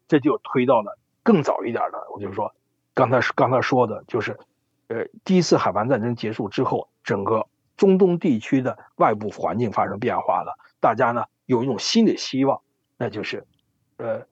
[0.09, 2.07] 这就推到了更早一点的。
[2.12, 2.55] 我就说，
[2.92, 4.38] 刚才刚才说的就是，
[4.88, 7.46] 呃，第一次海湾战争结束之后，整个
[7.81, 12.61] 中东地区的外部环境发生变化了，大家呢有一种新的希望，
[12.99, 13.47] 那就是，
[13.97, 14.27] 呃，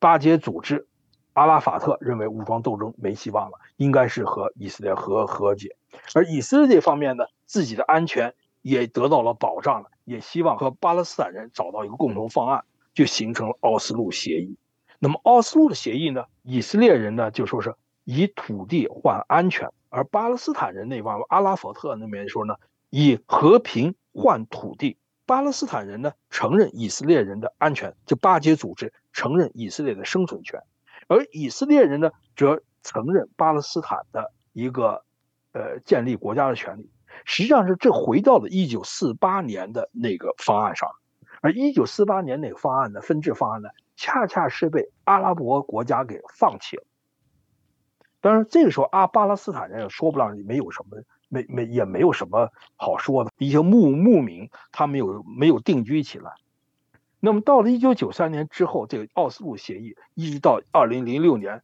[0.00, 0.88] 巴结组织
[1.32, 5.76] 阿拉法特认为武装斗争没希望了，应该是和以色列和和解，
[6.16, 9.90] 而以色列方面呢，自己的安全也得到了保障了。
[10.04, 14.56] 也希望和巴勒斯坦人找到一个共同方案，就形成了奥斯陆协议。
[14.98, 16.24] 那么奥斯陆的协议呢？
[16.42, 22.56] 以色列人呢就说是以土地换安全，而巴勒斯坦人那方阿拉法特那边说呢
[22.90, 24.98] 以和平换土地。
[25.26, 30.62] 巴勒斯坦人呢承认以色列人的安全，就巴结组织承认以色列的生存权，
[31.06, 35.04] 而以色列人呢则承认巴勒斯坦的一个
[35.52, 36.90] 呃建立国家的权利。
[37.26, 40.88] 实际上是这回到了一九四八年的那个方案上，
[41.42, 46.84] 而一九四八年那个方案的分治方案呢，恰恰是被阿拉伯国家给放弃了。
[48.22, 53.30] 当然，这个时候阿巴勒斯坦人也说不上没有什么，没没也没有什么好说的。
[53.38, 56.32] 一些牧牧民他没有没有定居起来。
[57.20, 61.62] 那么到了一九九三年之后，这个奥斯陆协议一直到二零零六年，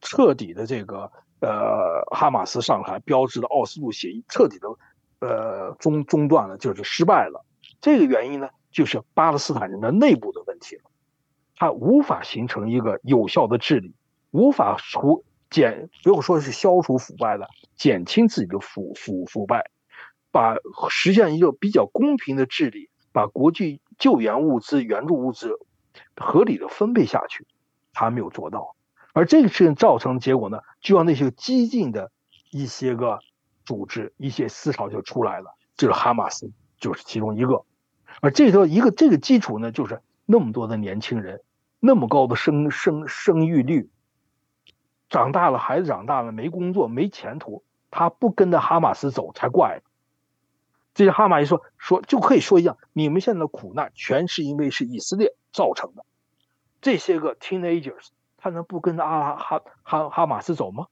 [0.00, 4.68] 彻底的这个呃哈马斯上台标志的奥斯陆协议彻底的。
[5.20, 7.46] 呃，中中断了，就是失败了。
[7.80, 10.82] 这个原因呢，就是巴勒斯坦人的内部的问题了，
[11.56, 13.94] 他无法形成一个有效的治理，
[14.32, 19.70] 无法除减，不用说是消除腐败的，减轻自己的腐腐腐败，
[20.32, 20.56] 把
[20.90, 25.52] 实现一个比较公平的治理，把国际救援物资、援助物资
[26.16, 27.46] 合理的分配下去，
[27.92, 28.74] 他没有做到。
[29.12, 32.10] 而这个事情造成的结果呢，就让那些激进的
[32.50, 33.20] 一些个。
[33.66, 37.64] 组织一些思潮就出来了，就是哈马斯就是其中一个，
[38.20, 41.40] 而这个一个这个基础呢，就是那么多的年轻人，
[41.80, 43.88] 那么高的生生生育率，
[45.14, 49.80] 长大了孩子长大了没工作没前途，他不跟着哈马斯走才怪。
[50.92, 56.04] 这些哈马斯说说就可以说一样，你们现在的苦难全是因为是以色列造成的，
[56.80, 60.88] 这些个 teenagers，他能不跟着阿拉哈哈哈马斯走吗？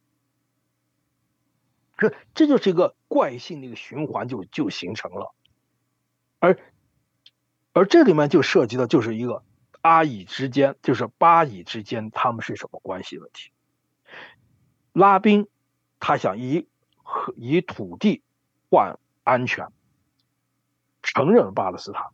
[1.99, 5.35] 这这就是一个怪性的一个循环，就就形成了。
[6.39, 6.57] 而
[7.73, 9.43] 而这里面就涉及到就是一个
[9.81, 13.51] 阿以之间，就是巴以之间，他们是什么关系问题？
[14.93, 15.49] 拉宾
[16.01, 16.69] 他想以
[17.37, 18.23] 以土地
[18.71, 19.69] 换安全，
[21.03, 22.11] 承认巴勒斯坦，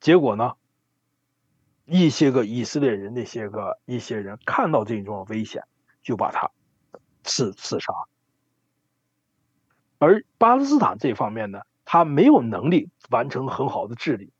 [0.00, 0.54] 结果呢，
[1.84, 5.64] 一些个以色列人那些个一些人看到这种危险，
[6.02, 6.50] 就把他
[7.24, 7.92] 刺刺杀。
[9.98, 14.32] 而巴勒斯坦这方面呢，他没有能力完成很好的治理，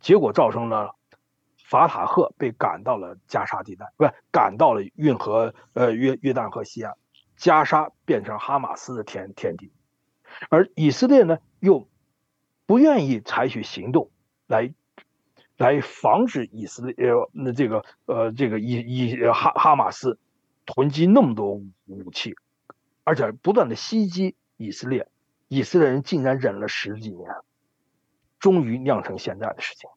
[0.00, 0.94] 结果造成了
[1.72, 6.92] 法塔赫被赶到了加沙地带，不是赶到了运河呃约约旦河西岸，
[7.38, 9.72] 加沙变成哈马斯的天天地，
[10.50, 11.88] 而以色列呢又
[12.66, 14.10] 不愿意采取行动
[14.46, 14.74] 来
[15.56, 20.18] 来防止以色列呃这个呃这个以以哈哈马斯
[20.66, 21.54] 囤积那么多
[21.86, 22.34] 武器，
[23.02, 24.36] 而且不断的袭击。
[24.58, 25.08] 以色列，
[25.48, 27.28] 以色列人竟然忍了十几年，
[28.38, 29.90] 终于酿成现在的事情。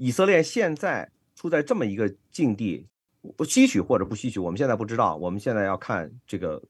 [0.00, 2.88] 以色列现在处在这么一个境地，
[3.36, 5.14] 不吸取或者不吸取，我们现在不知道。
[5.16, 6.62] 我们现在要看这个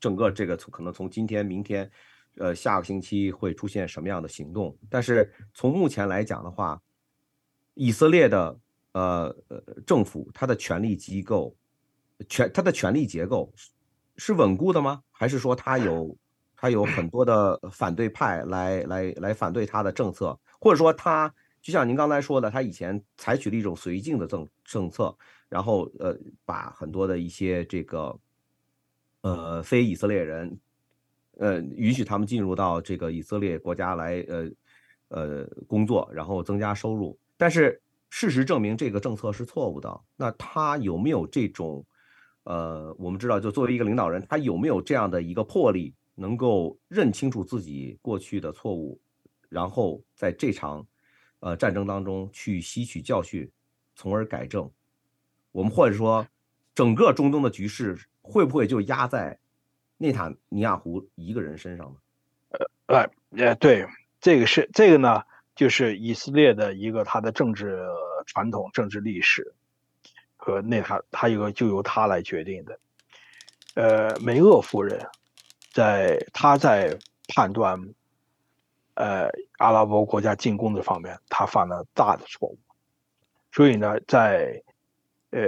[0.00, 1.90] 整个这个从可能从今天、明天，
[2.38, 4.74] 呃，下个星期会出现什么样的行动。
[4.88, 6.80] 但是从目前来讲的话，
[7.74, 8.58] 以色列的
[8.92, 11.54] 呃呃政府，它的权力机构，
[12.26, 13.52] 权它的权力结构
[14.16, 15.02] 是稳固的吗？
[15.10, 16.16] 还是说它有？
[16.60, 25.16] 他有很多的反对派来来来反对他的政策，或者说他就像您刚才说的，他以前采取了一种绥靖的政政策，
[25.48, 28.18] 然后呃把很多的一些这个
[29.20, 30.58] 呃非以色列人，
[31.36, 34.50] 呃允许他们进入到这个以色列国家来呃
[35.08, 37.18] 呃工作，然后增加收入。
[37.36, 40.00] 但是事实证明这个政策是错误的。
[40.16, 41.84] 那他有没有这种
[42.44, 45.94] 呃我们知道，就作为一个领导人，他有没有这样的一个魄力？
[46.20, 49.00] 能够认清楚自己过去的错误，
[49.48, 50.84] 然后在这场
[51.40, 53.50] 呃战争当中去吸取教训，
[53.94, 54.70] 从而改正。
[55.52, 56.26] 我们或者说，
[56.74, 59.38] 整个中东的局势会不会就压在
[59.96, 61.96] 内塔尼亚胡一个人身上呢？
[62.86, 63.86] 呃呃，对，
[64.20, 65.22] 这个是这个呢，
[65.54, 67.84] 就是以色列的一个他的政治
[68.26, 69.54] 传统、政治历史
[70.36, 72.80] 和内塔，他一个就由他来决定的。
[73.74, 75.06] 呃，梅厄夫人。
[75.70, 76.98] 在他在
[77.28, 77.78] 判断，
[78.98, 82.58] 呃，阿拉伯国家进攻的方面，他犯了大的错误。
[83.52, 84.60] 所以呢，在
[85.30, 85.40] 呃，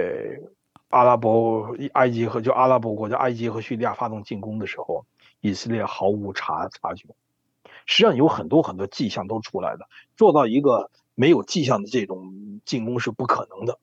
[0.87, 5.05] 阿拉伯、埃及和就阿拉伯国家埃及和叙利亚发动进攻的时候，
[5.41, 7.09] 以色列毫无察察觉。
[7.85, 13.79] 实际上有很多很多迹象都出来了，做到一个没有迹象的这种进攻是不可能的。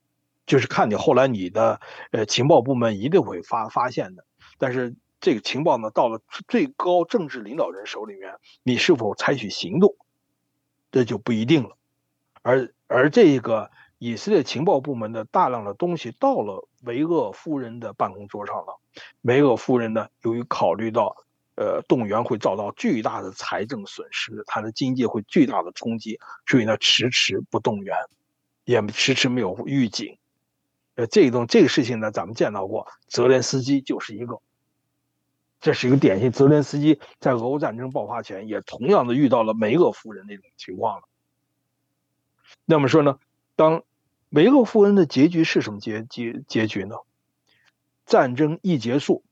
[0.46, 1.78] 就是看你后来你的
[2.11, 4.24] 呃情报部门一定会发发现的，
[4.57, 4.96] 但是。
[5.20, 9.96] 这个情报呢，到了最高政治领导人手里面，你是否采取行动，
[10.92, 11.76] 这就不一定了。
[12.42, 18.78] 而而这个以色列情报部门的大量的东西到了梅厄夫人的办公桌上了，
[19.20, 21.16] 梅厄夫人呢，由于考虑到
[21.57, 27.96] 呃动员会遭到巨大的财政损失，他的经济会巨大的冲击，所以呢迟迟不动员，
[28.64, 30.16] 也迟迟没有预警。
[30.94, 34.40] 呃，这种这个事情呢，咱们见到过，泽连斯基就是一个。
[35.60, 41.08] 这是一个典型，泽连斯基在俄乌战争爆发前也同样的遇到了梅厄夫人那种情况了。
[42.64, 43.18] 那么说呢，
[43.56, 43.82] 当
[44.28, 46.96] 梅厄夫人的结局是什么结结结局呢？
[48.06, 49.24] 战争一结束，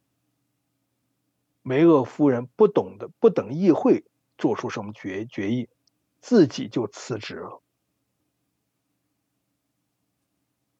[1.63, 4.05] 梅厄夫人不懂得不等议会
[4.37, 5.69] 做出什么决决议，
[6.21, 7.63] 自己就辞职了，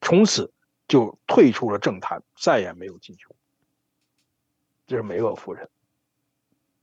[0.01, 0.53] 从此
[0.89, 3.37] 就退出了政坛，再也没有进去过。
[4.87, 5.69] 这是梅厄夫人，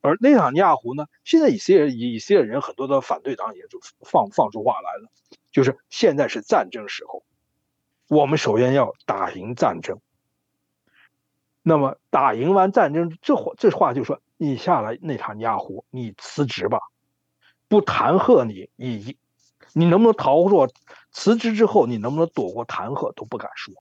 [0.02, 1.08] 而内塔尼亚胡呢？
[1.24, 5.10] 现在以色列以以色列人很多的反对党也就放放出话来了，
[5.52, 7.24] 就是现在是战争时候，
[8.10, 10.02] 我们首先要打赢战争。
[11.62, 16.80] 那么打赢完战争，这话这话就说你下来，内塔尼亚胡，你辞职吧，
[17.70, 19.18] 不弹劾你，你
[19.72, 20.70] 你能不能逃过
[21.12, 23.74] 辞职之后，你能不能躲过弹劾都不敢说。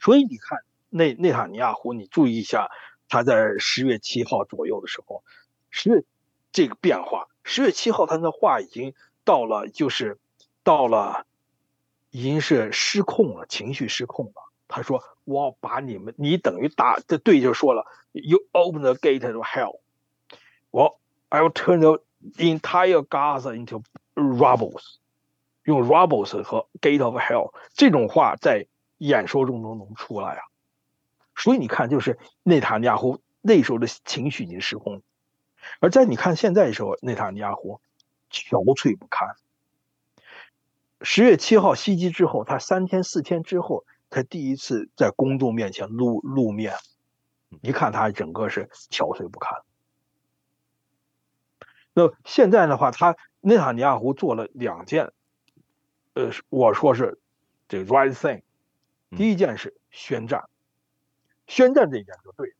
[0.00, 0.58] 所以你看。
[0.92, 2.70] 内内塔尼亚胡，你注意一下，
[3.08, 5.24] 他在十月七号左右的时候，
[5.70, 6.04] 十月
[6.52, 10.18] 这个变化，十月七号他的话已经到了，就是
[10.62, 11.24] 到了，
[12.10, 14.52] 已经是失控了，情绪失控了。
[14.68, 19.80] 他说：“我把你们，你等于打这对就说了，You open the gate to hell，
[20.70, 22.02] 我 I will turn the
[22.36, 23.82] entire Gaza into
[24.14, 24.96] rubbles。”
[25.64, 28.66] 用 Rebels 和 Gate of Hell 这种话在
[28.98, 30.42] 演说中都能出来啊。
[31.34, 35.02] 所以你看，就是内塔尼亚胡那时候的情绪已经失控，
[35.80, 37.80] 而在你看现在的时候，内塔尼亚胡
[38.30, 39.36] 憔悴不堪。
[41.00, 46.76] 十月七号袭击之后，他三天四天之后，他第一次在公众面前露露面，
[47.60, 49.62] 一看他整个是憔悴不堪。
[51.92, 55.12] 那现在的话，他内塔尼亚胡做了两件，
[56.14, 57.18] 呃，我说是
[57.66, 58.42] 这个 right thing。
[59.10, 60.48] 第一件事宣战，
[61.52, 62.54] 宣战这一点就对，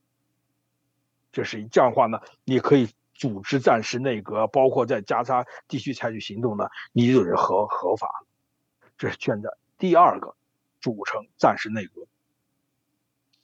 [1.32, 8.26] 这是这样的话呢，你可以组织战时内阁，包括在加沙地区采取行动呢，你就是合合法，
[8.99, 9.51] 这是宣战。
[9.78, 10.36] 第二个，
[10.78, 12.07] 组成战时内阁，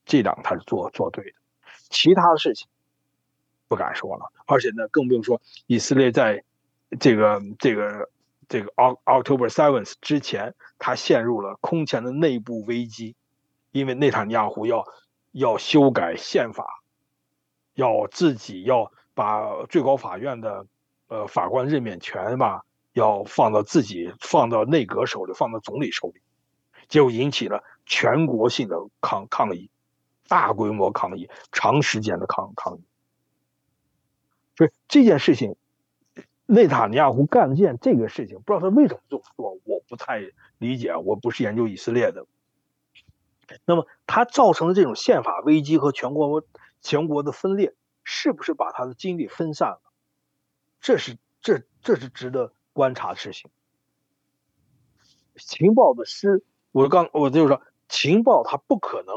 [0.05, 1.39] 这两个他是做做对的，
[1.89, 2.69] 其他的事情。
[3.69, 6.45] 不敢说了，而且呢，更不用说以色列在
[7.01, 8.11] 这个这个
[8.49, 13.15] 这个 October Seventh 之前，他陷入了空前的内部危机，
[13.71, 14.87] 因为内塔尼亚胡要
[15.39, 16.83] 要修改宪法，
[17.75, 20.67] 要自己要把最高法院的
[21.07, 26.21] 呃法官任免权吧，要放到自己放到内阁手里，放到总理手里，
[26.89, 29.71] 结果引起了全国性的抗抗议，
[30.27, 32.83] 大规模抗议，长时间的抗抗议。
[34.57, 35.55] 所以这件事情，
[36.47, 40.21] 内塔尼亚胡干件这个事情，不知道他为什么这么做，我不太
[40.59, 40.97] 理解。
[40.97, 42.27] 我不是研究以色列的。
[43.65, 46.45] 那么他造成的这种宪法危机和全国
[46.81, 47.75] 全国的分裂，
[48.05, 49.81] 是不是把他的精力分散了？
[50.81, 53.51] 这是这这是值得观察的事情。
[55.37, 59.17] 情报的失，我刚我就是说，情报它不可能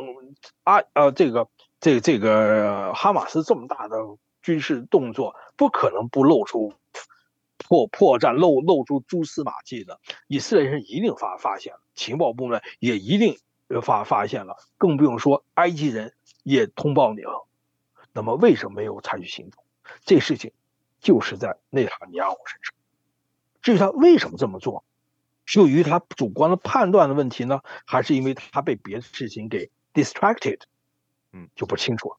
[0.63, 3.97] 啊呃这个这这个哈马斯这么大的。
[4.43, 6.73] 军事动作不可能不露出
[7.59, 9.99] 破破绽、露露出蛛丝马迹的。
[10.25, 13.37] 以色列人一定发发现了，情报部门也一定
[13.79, 16.13] 发发现了，更不用说埃及人
[16.43, 17.47] 也通报你了。
[18.11, 19.63] 那么为什么没有采取行动？
[20.03, 20.51] 这事情
[20.99, 22.73] 就是在内塔尼亚胡身上。
[23.61, 24.83] 至于他为什么这么做，
[25.45, 30.61] 是由于他主观的判断的问题呢，还是因为他被别的事情给 distracted？
[31.31, 32.17] 嗯，就不清楚了。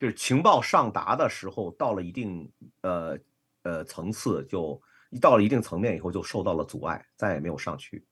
[0.00, 2.50] 就是情报上达的时候，到了一定
[2.80, 3.18] 呃
[3.62, 8.04] 呃层次，就一到了一定层面以后，就受到了阻碍，再也没有上去。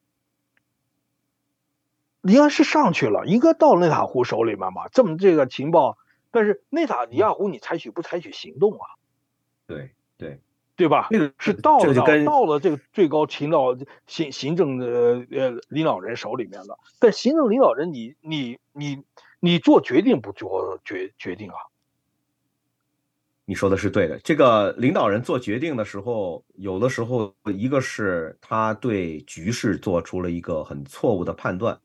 [2.27, 4.89] 应该是上去了，应该到内塔胡手里面吧。
[4.93, 5.97] 这么这个情报，
[6.31, 8.87] 但是内塔尼亚胡你采取不采取行动啊？
[9.67, 10.41] 对对
[10.77, 11.09] 对吧？
[11.11, 14.87] 那个是到了到了这个最高情报行行政的
[15.31, 16.79] 呃领导人手里面了。
[16.99, 19.03] 但行政领导人，你你你
[19.41, 21.57] 你做决定不做决决定啊？
[23.49, 24.19] 你说的是对的。
[24.25, 31.79] 这个领导人做决定的时候，有的时候一个是他对局势做出了一个很错误的判断，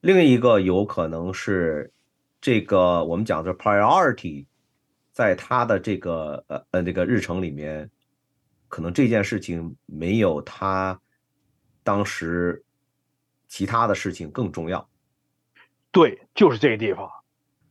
[0.00, 1.92] 另一个有可能是
[2.40, 4.46] 这个我们讲的 priority，
[5.12, 7.90] 在他的这个呃呃这个日程里面，
[8.68, 10.98] 可能这件事情没有他
[11.82, 12.64] 当时
[13.46, 14.88] 其他的事情更重要。
[15.92, 17.10] 对，就是这个地方。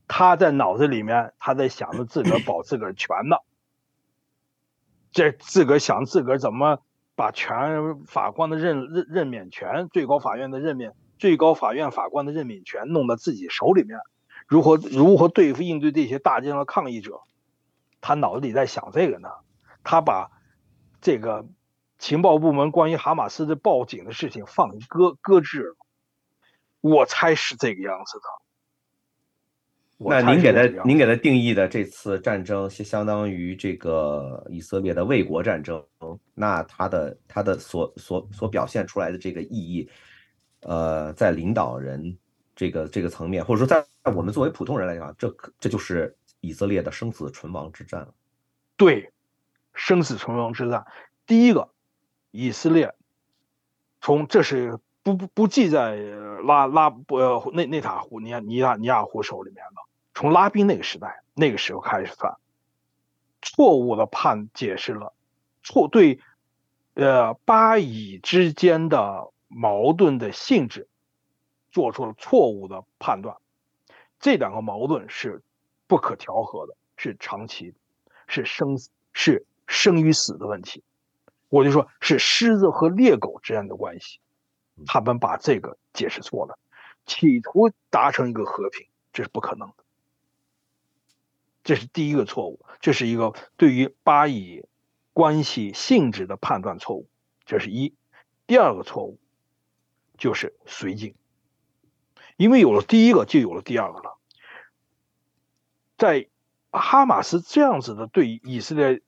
[0.08, 3.38] 他在脑子里面，他在想着自个儿保自个儿权呢。
[5.12, 6.84] 这自个儿想自个儿怎么
[7.16, 14.00] 把全法官的任任任免权、最高法院的任免、最高法院法官的任免权弄到自己手里面，
[14.48, 17.22] 如何如何对付应对这些大街上的抗议者？
[18.02, 19.30] 他脑子里在想这个呢。
[19.84, 20.30] 他把
[21.02, 21.48] 这个
[21.98, 25.76] 情报部门关于哈马斯的报警的事情放搁搁置了。
[26.82, 28.24] 我猜是这个样子的。
[29.98, 35.86] 那您给他您给他定义的这次战争，是相当于这个以色列的卫国战争。
[36.34, 39.90] 那他的他的所所所表现出来的这个意义，
[40.62, 42.18] 呃，在领导人
[42.56, 43.86] 这个这个层面，或者说在
[44.16, 48.08] 我们作为普通人来讲，这这就是以色列的生死存亡之战。
[48.76, 49.12] 对，
[49.74, 50.86] 生死存亡之战，
[51.26, 51.70] 第一个，
[52.32, 52.94] 以色列
[54.02, 55.96] 从这是不不不记在
[56.44, 59.82] 拉拉不内内塔胡尼亚尼亚尼亚胡手里面的。
[60.14, 62.36] 从拉宾那个时代那个时候开始算，
[63.42, 65.14] 错误的判解释了
[65.64, 66.20] 错对，
[66.96, 70.88] 呃巴以之间的矛盾的性质
[71.72, 73.36] 做出了错误的判断，
[74.20, 75.44] 这两个矛盾是
[75.88, 77.74] 不可调和的，是长期，
[78.28, 78.78] 是生
[79.12, 80.84] 是生与死的问题，
[81.50, 84.20] 我就说是狮子和猎狗之间的关系，
[84.86, 86.58] 他们把这个解释错了，
[87.06, 89.84] 企图达成一个和平，这是不可能的。
[91.64, 94.66] 这是第一个错误，这是一个对于巴以
[95.14, 97.08] 关系性质的判断错误，
[97.46, 97.94] 这是一。
[98.48, 99.20] 第二个错误
[100.20, 101.16] 就是绥靖，
[102.38, 104.18] 因为有了第一个，就有了第二个了。
[105.98, 106.30] 在
[106.72, 109.02] 哈马斯这样子的对以色列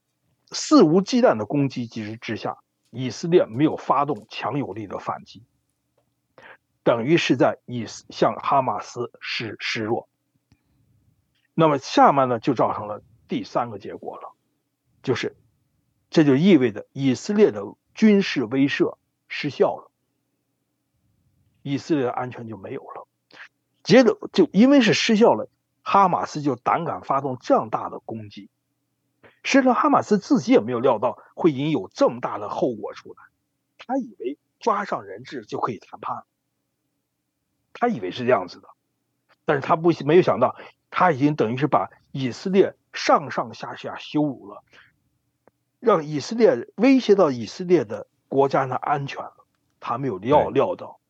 [0.49, 2.57] 肆无忌惮的攻击机制之下，
[2.89, 5.43] 以色列没有发动强有力的反击，
[6.83, 10.09] 等于是在以向哈马斯示示弱。
[11.53, 14.33] 那么下面呢，就造成了第三个结果了，
[15.03, 15.35] 就是
[16.09, 18.97] 这就意味着以色列的军事威慑
[19.27, 19.90] 失效了，
[21.61, 23.07] 以色列的安全就没有了。
[23.83, 25.49] 接着就因为是失效了，
[25.83, 28.49] 哈马斯就胆敢发动这样大的攻击。
[29.43, 33.23] 实际上，哈马斯自己也没有料到会引有这么大的后果出来。
[33.79, 36.23] 他以为抓上人质就可以谈判，
[37.73, 38.67] 他以为是这样子的，
[39.45, 40.55] 但是他不没有想到，
[40.91, 44.63] 他已经等于是把以色列上上下下羞辱了，
[45.79, 49.47] 让以色列威胁到以色列的国家的安全了。
[49.79, 51.00] 他没有料料到。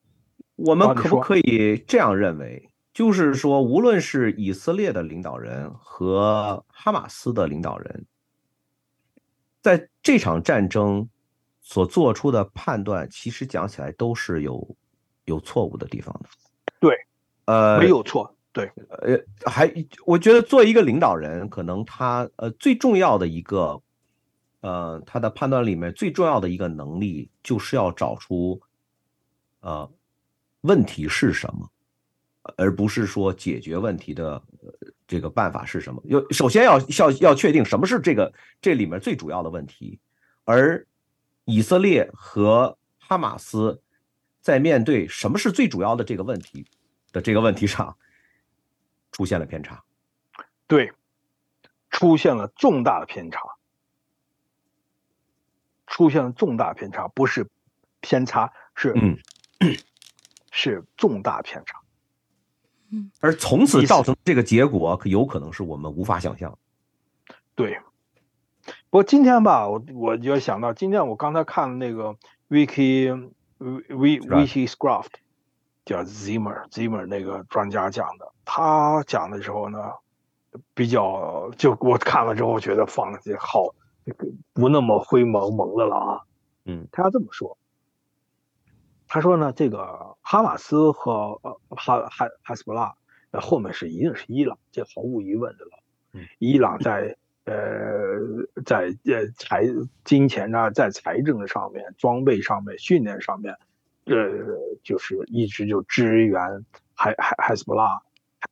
[0.66, 2.70] 我们可不可以这样认为？
[2.94, 8.06] 就是说，无论是以色列的领导人和哈马斯的领导人。
[9.62, 11.08] 在这场战争
[11.62, 14.76] 所做出的判断，其实讲起来都是有
[15.26, 16.30] 有错误的地方的。
[16.80, 16.96] 对，
[17.46, 18.36] 呃，没有错。
[18.52, 19.72] 对，呃，还
[20.06, 23.82] 我觉得作为一个领导人，可能他呃最重要的一个，
[24.62, 28.60] 呃，他的判断里面最重要的一个能力，就是要找出，
[29.62, 29.90] 呃，
[30.62, 31.70] 问题是什么，
[32.58, 34.42] 而不是说解决问题的。
[35.08, 36.02] 这个办法是什么？
[36.06, 40.00] 要首先要要要确定什么是这个这里面最主要的问题，
[40.46, 40.88] 而
[41.44, 43.82] 以色列和哈马斯
[44.40, 46.66] 在面对什么是最主要的这个问题
[47.12, 47.98] 的这个问题上
[49.12, 49.84] 出现了偏差，
[50.66, 50.94] 对，
[51.90, 53.42] 出现了重大的偏差，
[55.88, 57.46] 出现了重大偏差，不是
[58.00, 59.18] 偏差，是嗯，
[60.52, 61.80] 是重大偏差。
[63.22, 66.60] 而从此造成这个结果，可有可能是我们无法想象。
[67.56, 67.80] 对，
[68.90, 72.18] 不过今天吧，我我就想到，今天我刚才看那个
[72.50, 75.12] Wiki V Wiki Scraft，
[75.86, 79.80] 叫 Zimmer Zimmer 那个专家讲的，他讲的时候呢，
[80.74, 83.74] 比较就我看了之后觉得放的好，
[84.52, 86.22] 不那么灰蒙蒙的了啊。
[86.66, 87.58] 嗯，他要这么说。
[89.14, 92.96] 他说呢，这个哈马斯和呃哈哈哈斯布拉，
[93.32, 95.72] 呃后面是一定是伊朗，这毫无疑问的了。
[96.14, 97.54] 嗯伊朗在呃
[98.64, 99.66] 在呃财
[100.06, 103.54] 金钱啊，在财政上面、装备上面、训练上面，
[104.06, 104.16] 呃
[104.82, 106.40] 就是一直就支援
[106.96, 108.02] 哈哈哈斯布拉，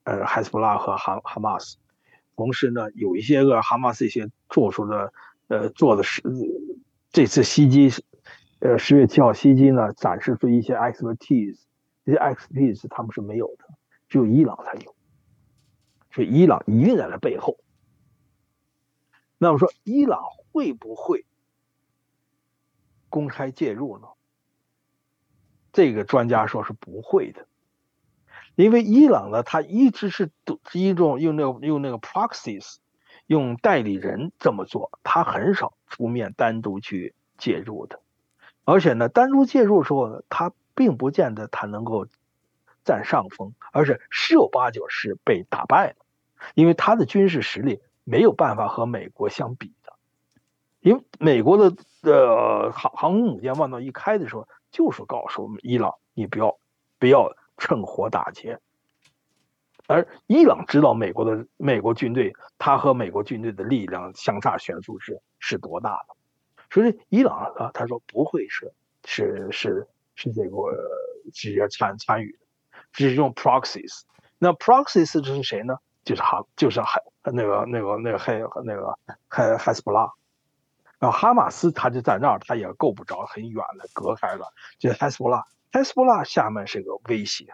[0.03, 1.78] 呃哈斯布拉和哈哈马斯。
[2.36, 5.14] 同时呢，有一些个哈马斯一些做出的
[5.47, 6.22] 呃做的是
[7.14, 7.89] 这次袭击。
[8.60, 11.62] 呃，十月七号袭击呢，展示出一些 expertise，
[12.05, 13.66] 这些 expertise 他们是没有的，
[14.10, 14.95] 只有伊朗才有，
[16.12, 17.57] 所以伊朗一定在那背后。
[19.38, 21.26] 那么说，伊朗会不会
[23.07, 24.07] 公开介入呢？
[25.72, 27.47] 这个专家说是不会的，
[28.55, 30.32] 因为伊朗呢，他一直是
[30.74, 32.78] 一种用那个用那个 proxies，
[33.26, 38.01] 用代理人这么做，他很少出面单独去介入的。
[38.72, 42.05] 而且呢，单独介入的时候呢，他并不见得他能够
[42.84, 46.05] 占上风，而是十有八九是被打败的，
[46.53, 49.93] 因为他的军事实力没有办法和美国相比的。
[50.82, 56.59] 因为美国的呃航航空母舰往那一开的时候，就是告诉我们伊朗，你不要
[56.99, 58.59] 不要趁火打劫。
[59.88, 66.18] 而伊朗知道美国的美国军队，他和美国军队的力量相差悬殊是是多大的。
[66.70, 68.72] 所以伊朗啊，他说不会是
[69.05, 70.57] 是是是这个
[71.34, 72.39] 直接参参与的，
[72.91, 74.01] 只是用 proxies。
[74.38, 75.78] 那 proxies 这是谁呢？
[76.03, 78.97] 就是哈，就是海那个那个那个黑那个
[79.28, 80.11] 海海斯布拉。
[80.99, 84.53] 然后哈马斯他就在那儿，他也够不着很远的隔开了。
[84.78, 87.53] 就海斯布拉，海斯布拉下面是个威胁，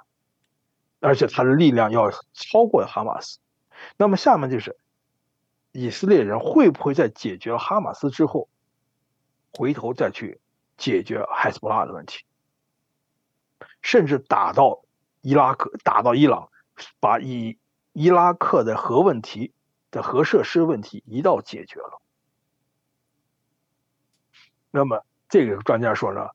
[0.99, 3.39] 而且他的力量要超过哈马斯。
[3.97, 4.77] 那么下面就是
[5.71, 8.49] 以色列人会不会在解决了哈马斯之后？
[9.57, 10.39] 回头再去
[10.77, 12.25] 解决海斯布拉的问题，
[13.81, 14.83] 甚至打到
[15.21, 16.49] 伊拉克、打到伊朗，
[16.99, 17.57] 把伊
[17.93, 19.53] 伊拉克的核问题
[19.91, 22.01] 的核设施问题一道解决了。
[24.71, 26.29] 那么这个专家说呢，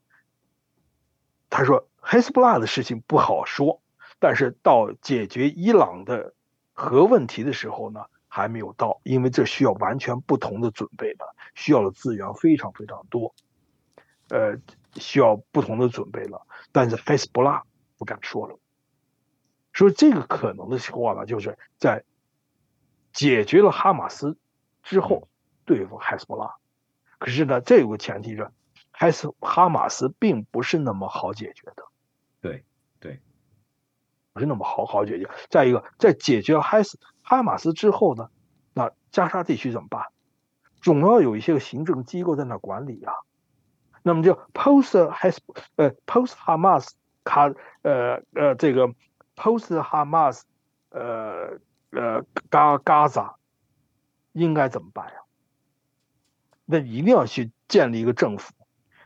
[1.50, 3.82] 他说黑斯布拉的事情不好说，
[4.18, 6.34] 但是到解决伊朗的
[6.72, 8.06] 核问题的时候呢？
[8.30, 13.34] 还没有到，因为这需要完全不同的准备了，需要的资源非常非常多。
[14.28, 14.56] 呃，
[14.94, 16.46] 需要不同的准备了。
[16.70, 17.64] 但是海斯布拉
[17.98, 18.56] 不敢说了，
[19.72, 22.04] 说这个可能的情况呢，就是在
[23.12, 24.38] 解决了哈马斯
[24.84, 25.28] 之后
[25.64, 26.54] 对付海斯布拉。
[27.18, 28.48] 可是呢，这有个前提是，
[28.92, 31.84] 海斯哈马斯并不是那么好解决的。
[32.40, 32.64] 对
[34.40, 35.30] 是那么好好解决。
[35.48, 38.28] 再一个，在解决了哈斯哈马斯之后呢，
[38.74, 40.06] 那加沙地区怎么办？
[40.82, 43.12] 总要有一些个行政机构在那管理呀。
[44.02, 45.36] 那么就 post has
[45.76, 46.88] 呃 post Hamas
[47.22, 48.88] 卡呃呃这个
[49.36, 50.40] post Hamas
[50.88, 51.58] 呃
[51.90, 53.34] 呃嘎嘎扎
[54.32, 55.20] 应该怎么办呀？
[56.64, 58.54] 那一定要去建立一个政府。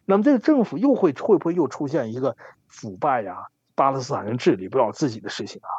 [0.05, 2.37] 那么这个政府又会会不会又出现一个
[2.69, 3.49] 腐败呀？
[3.75, 5.71] 巴勒斯坦人治理不了自己的事情啊？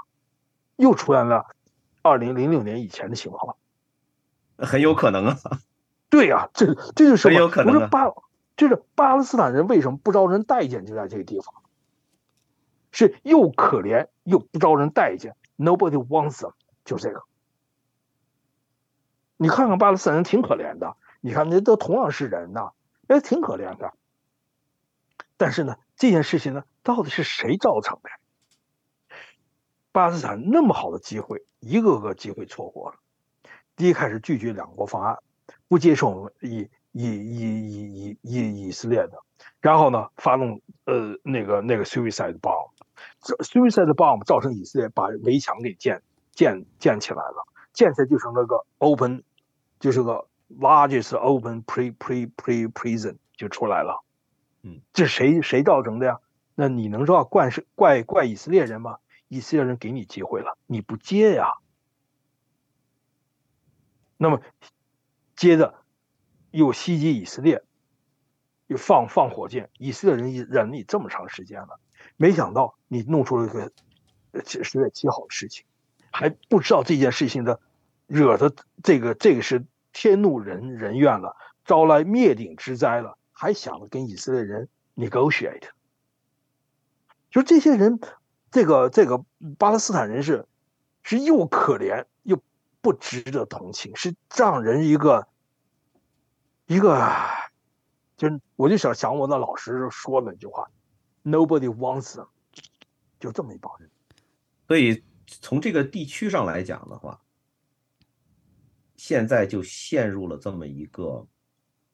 [0.76, 1.46] 又出现了
[2.02, 3.56] 二零零六年以前的情况，
[4.58, 5.38] 很有可能啊。
[6.10, 7.89] 对呀，这这就是很有可能。
[7.89, 8.12] 巴
[8.56, 10.86] 就是巴勒斯坦人为什么不招人待见？
[10.86, 11.54] 就在这个地方，
[12.91, 15.36] 是又可怜又不招人待见。
[15.58, 16.54] Nobody wants them，
[16.86, 17.24] 就这个。
[19.38, 22.72] 你看看巴勒斯坦人挺可怜的，你看那都同样是人呐，
[23.08, 23.93] 哎，挺可怜的。
[25.38, 28.10] 但是呢，这件事情呢，到底是谁造成的？
[29.92, 32.98] 巴基斯坦那么好的机会，一个个机会错过了。
[33.76, 35.18] 第一开始拒绝两国方案，
[35.68, 36.70] 不接受以。
[36.98, 39.22] 以以以以以以色列的，
[39.60, 49.26] 然后呢，发动呃那个那个 suicide bomb，suicide bomb 造成以色列把围墙给建建建起来了，建起来就成了个 open，
[49.78, 50.26] 就是个
[50.58, 54.02] largest open pre pre pre prison 就出来了，
[54.64, 56.20] 嗯，这谁谁造成的呀？
[56.56, 58.97] 那你能说怪是怪怪以色列人吗？
[59.28, 61.53] 以色列人给你机会了，你不接呀？
[64.18, 64.41] 那么
[65.36, 65.76] 接着。
[66.51, 67.64] 又袭击以色列，
[68.68, 71.82] 又放放火箭，以色列人忍你这么长时间了，
[72.16, 73.70] 没想到你弄出了一个
[74.64, 75.66] 十月七号的事情，
[76.14, 77.60] 还不知道这件事情的
[78.08, 81.36] 惹的这个这个是天怒人人怨了，
[81.66, 85.68] 招来灭顶之灾了，还想着跟以色列人 negotiate，
[87.36, 88.00] 就这些人，
[88.50, 89.26] 这个这个
[89.58, 90.46] 巴勒斯坦人是
[91.04, 92.42] 是又可怜又
[92.80, 95.28] 不值得同情，是让人一个。
[96.68, 96.98] 一个，
[98.16, 100.72] 就我就想想我的老师说那句话
[101.26, 102.30] ，Nobody wants them，
[103.20, 103.92] 就这么一帮人。
[104.70, 107.22] 所以从这个地区上来讲的话，
[108.96, 111.28] 现在就陷入了这么一个，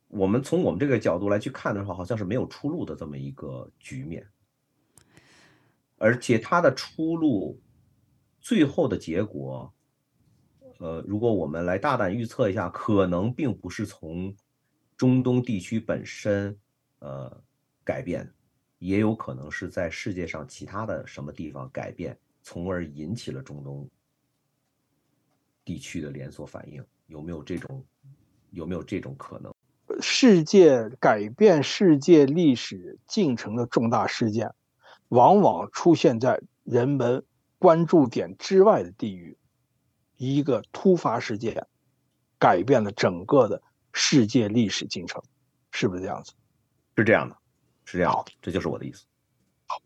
[0.08, 4.26] 我们从我们这个角度来去看的话，好像是没有出路的这么一个局面。
[6.02, 7.62] 而且它的出路，
[8.40, 9.72] 最后的结果，
[10.80, 14.36] 呃，如果我们来大胆预测一下，可能并不是从。
[14.98, 16.56] 中东地区本身，
[17.00, 17.44] 呃，
[17.84, 18.32] 改变，
[18.78, 23.90] 也有可能是在世界上其他的什么地方改变，从而引起了中东
[25.66, 27.84] 地区的连锁反应，有没有这种，
[28.52, 29.52] 有没有这种可能？
[30.00, 34.54] 世界改变世界历史进程的重大事件，
[35.12, 37.26] 往往出现在人们
[37.60, 39.38] 关注点之外的地域，
[40.16, 41.68] 一个突发事件，
[42.40, 43.62] 改变了整个的。
[43.94, 45.22] 世界历史进程
[45.70, 46.32] 是不是这样子？
[46.96, 47.36] 是这样的，
[47.84, 49.04] 是这样，这就是我的意思。
[49.68, 49.82] 好，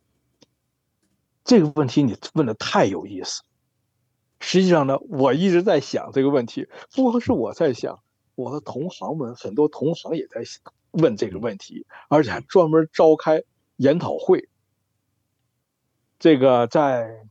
[1.43, 3.41] 这个问题你问的太有意思。
[4.39, 8.03] 实际上呢，我一直在想这个问题，不光是我在想，
[8.36, 10.43] 我的同行们很多同行也在
[10.91, 13.41] 问这个问题，而且还专门召开
[13.78, 14.49] 研讨会。
[16.20, 17.26] 这个在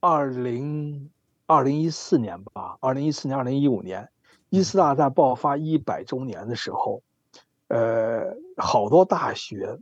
[0.00, 1.10] 二零
[1.46, 4.08] 二零一四年吧，二零一四年、二零一五年。
[4.48, 7.04] 一次大战爆发一百周年的时候，
[7.68, 9.78] 呃，好多大学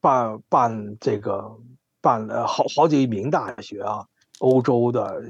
[0.00, 1.58] 办办这个
[2.00, 4.06] 办了好好几名大学啊，
[4.38, 5.20] 欧洲的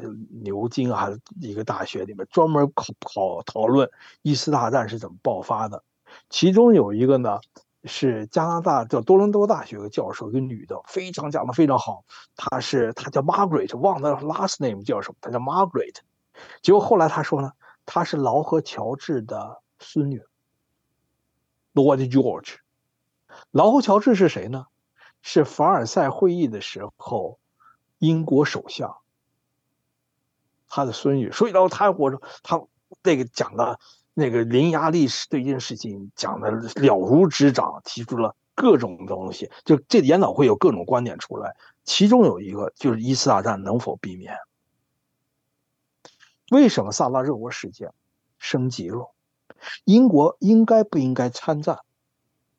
[0.42, 3.88] 牛津还是一个大学里面专门考考讨论
[4.20, 5.82] 一次大战是怎么爆发的。
[6.28, 7.40] 其中有一个呢
[7.84, 12.04] 是加拿大叫多伦多大学的教授，一个女的，非常讲的非常好。
[12.36, 15.96] 她是她叫 Margaret，忘了 last name 叫什么，她叫 Margaret。
[16.62, 17.52] 结果后来她说呢。
[17.86, 20.22] 她是劳合乔治的孙女
[21.74, 22.56] ，Lord George。
[23.50, 24.68] 劳合乔治是谁呢？
[25.20, 27.38] 是凡尔赛会议的时候
[27.98, 28.96] 英国首相，
[30.66, 31.30] 他的孙女。
[31.30, 32.62] 所以，然后他我说他
[33.02, 33.78] 那个讲的
[34.14, 39.50] 那个伶牙俐齿，对这件事情讲的了如指掌，提出了各种东西。
[39.64, 44.36] 就这研讨会有各种观点出来，其中有一个就是一次大战能否避免。
[46.50, 47.92] 为什么萨拉热窝事件
[48.38, 49.12] 升级了？
[49.84, 51.80] 英国应该不应该参战？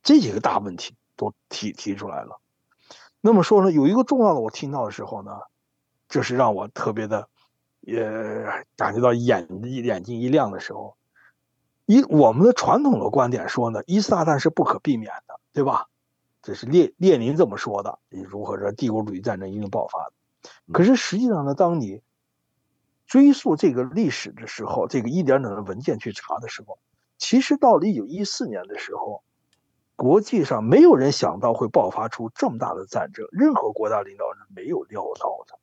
[0.04, 2.42] 这几个大问题都提提出来了。
[3.22, 5.32] 那么说呢，有一个重要的，我听到的时候呢，
[6.10, 7.30] 这是让我特别的，
[7.80, 8.04] 也
[8.76, 10.98] 感觉到眼眼睛一亮的时候。
[11.86, 15.88] 以我们的传统的观点说呢，一次大战是不可避免的，对吧？
[16.42, 18.00] 这是列列宁这么说的。
[18.10, 20.14] 你如何说帝国主义战争一定爆发的？
[20.72, 22.02] 可是实际上呢，当你
[23.08, 26.78] 追溯这个历史的时候，这个一点点的文件去查的时候，
[27.18, 29.24] 其实到了一九一四年的时候，
[29.96, 35.60] 国际上没有人想到会爆发出这么大的战争，任何国家领导人没有料到的。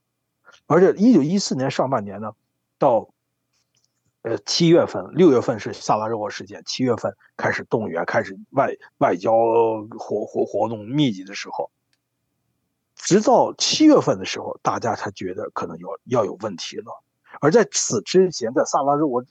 [0.66, 2.33] 而且一九一四年上半年呢，
[2.79, 3.09] 到
[4.23, 9.33] 呃七月份、六月份是萨拉热窝事件，七月份开始动员，开始外外交
[9.99, 11.70] 活活活动密集的时候，
[12.95, 17.03] 直到七月份的时候，大家才觉得可能要要有问题了。
[17.41, 19.25] 而在此之前，在萨拉热窝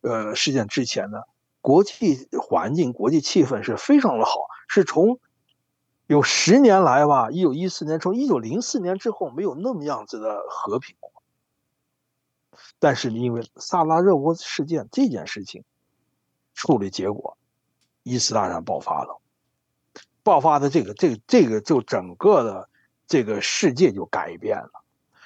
[0.00, 1.20] 呃呃事件之前呢，
[1.60, 4.32] 国际环境、国际气氛是非常的好，
[4.66, 5.20] 是从
[6.08, 11.11] 有十年来吧，一九一四年，从一九零四年之后没有那么样子的和平过。
[12.78, 15.64] 但是因为萨拉热窝事件这件事情
[16.54, 17.36] 处理结果，
[18.02, 19.20] 伊斯大战爆发了，
[20.22, 22.68] 爆发的这个这个这个就整个的
[23.06, 24.84] 这个世界就改变了，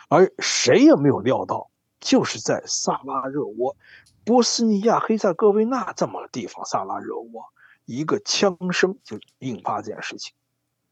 [0.09, 1.71] 而谁也没有料到。
[1.99, 3.75] 就是在萨拉热窝、
[4.23, 7.47] 波斯尼亚、黑塞哥维那这么个地方，萨拉热窝
[7.85, 10.35] 一个枪声就引发这件事情，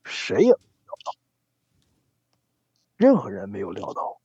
[0.02, 1.12] 谁也没有料到，
[2.96, 4.18] 任何人没有料到。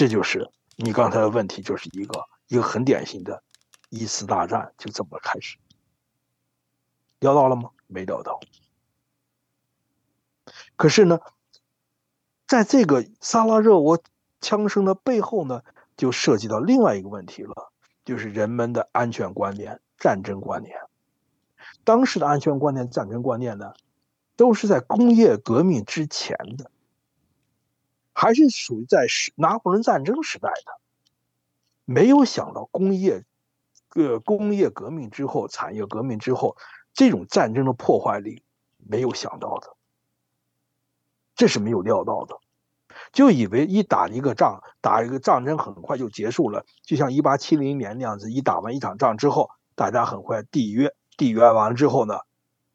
[0.00, 3.42] 这就是你刚才的问题，就是一个一个很典型的，
[3.90, 5.58] 一次大战就这么开始。
[7.18, 7.68] 料到了吗？
[7.86, 8.40] 没料到。
[10.76, 11.20] 可是呢，
[12.46, 14.02] 在这个萨拉热窝。
[14.40, 15.62] 枪声的背后呢，
[15.98, 17.70] 就涉及到另外一个问题了，
[18.06, 20.74] 就是人们的安全观念、战争观念。
[21.84, 23.74] 当时的安全观念、战争观念呢，
[24.36, 26.70] 都是在工业革命之前的，
[28.20, 29.06] 还是属于在
[29.36, 30.72] 拿破仑战争时代的。
[31.86, 33.24] 没有想到工业，
[33.94, 36.54] 呃，工业革命之后、产业革命之后，
[36.92, 38.42] 这种战争的破坏力，
[38.76, 39.74] 没有想到的，
[41.34, 42.36] 这是没有料到的。
[43.10, 52.18] 就以为一打一个仗，打一个战争很快就结束了，就像一八七零年那样子，一打完一场仗之后，大家很快缔约，缔约完了之后呢，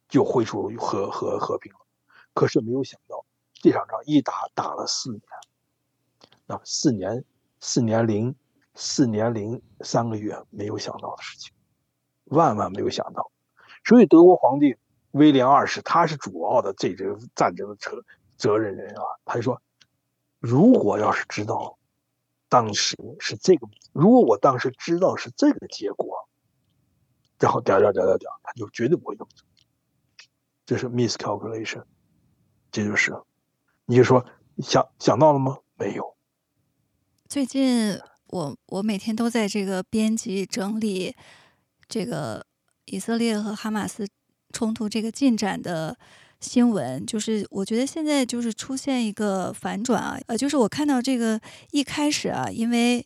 [0.10, 1.80] 就恢复和和和平了。
[2.34, 3.24] 可是没有想到，
[3.66, 5.22] 这场仗一打打了四年，
[6.46, 7.26] 那四年
[7.60, 8.36] 四年零
[8.76, 11.52] 四年零三个月，没有想到的事情，
[12.26, 13.32] 万万没有想到。
[13.84, 14.76] 所以德国皇帝
[15.14, 18.04] 威廉二世他是主要的这个战争的责
[18.38, 19.60] 责任人啊，他就说。
[20.40, 21.80] 如果要是知道
[22.50, 26.30] 当时是这个，如果我当时知道是这个结果，
[27.40, 29.48] 然后点点点点点，他就绝对不会这么做。
[30.68, 31.84] 这是 miscalculation，
[32.70, 33.12] 这就是，
[33.86, 34.26] 你就说
[34.60, 35.58] 想想到了吗？
[35.78, 36.16] 没有。
[37.28, 41.16] 最近我我每天都在这个编辑整理
[41.88, 42.46] 这个
[42.86, 44.08] 以色列和哈马斯
[44.52, 45.98] 冲突这个进展的。
[46.42, 51.40] 新闻就是，我觉得现在就是出现一个反转啊，呃，就是我看到这个
[51.72, 53.04] 一开始啊，因为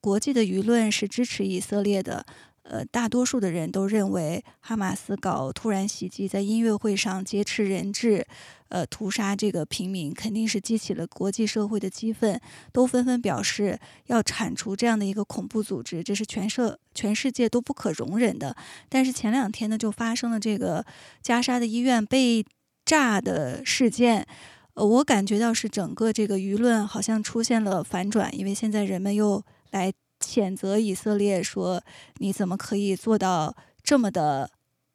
[0.00, 2.24] 国际的舆论是支持以色列的，
[2.62, 8.26] 呃，大多数的人都认为哈马斯搞突然袭击，在音乐会上劫持人质，
[8.70, 12.40] 呃，屠杀这个平民，肯定是激起了国际社会的激愤，
[12.72, 18.56] 都纷纷表示要铲除这样的一个恐怖组织，这是全社全世界都不可容忍的。
[18.88, 20.84] 但是前两天呢，就发生了这个
[21.22, 22.44] 加沙的医院被。
[22.82, 24.26] 炸的事件，
[24.74, 31.80] 呃，我感觉到是整个这个舆论好像出现了反转，因为现在人们又来谴责以色列，说
[32.16, 33.54] 你怎么可以做到
[33.84, 34.50] 这么的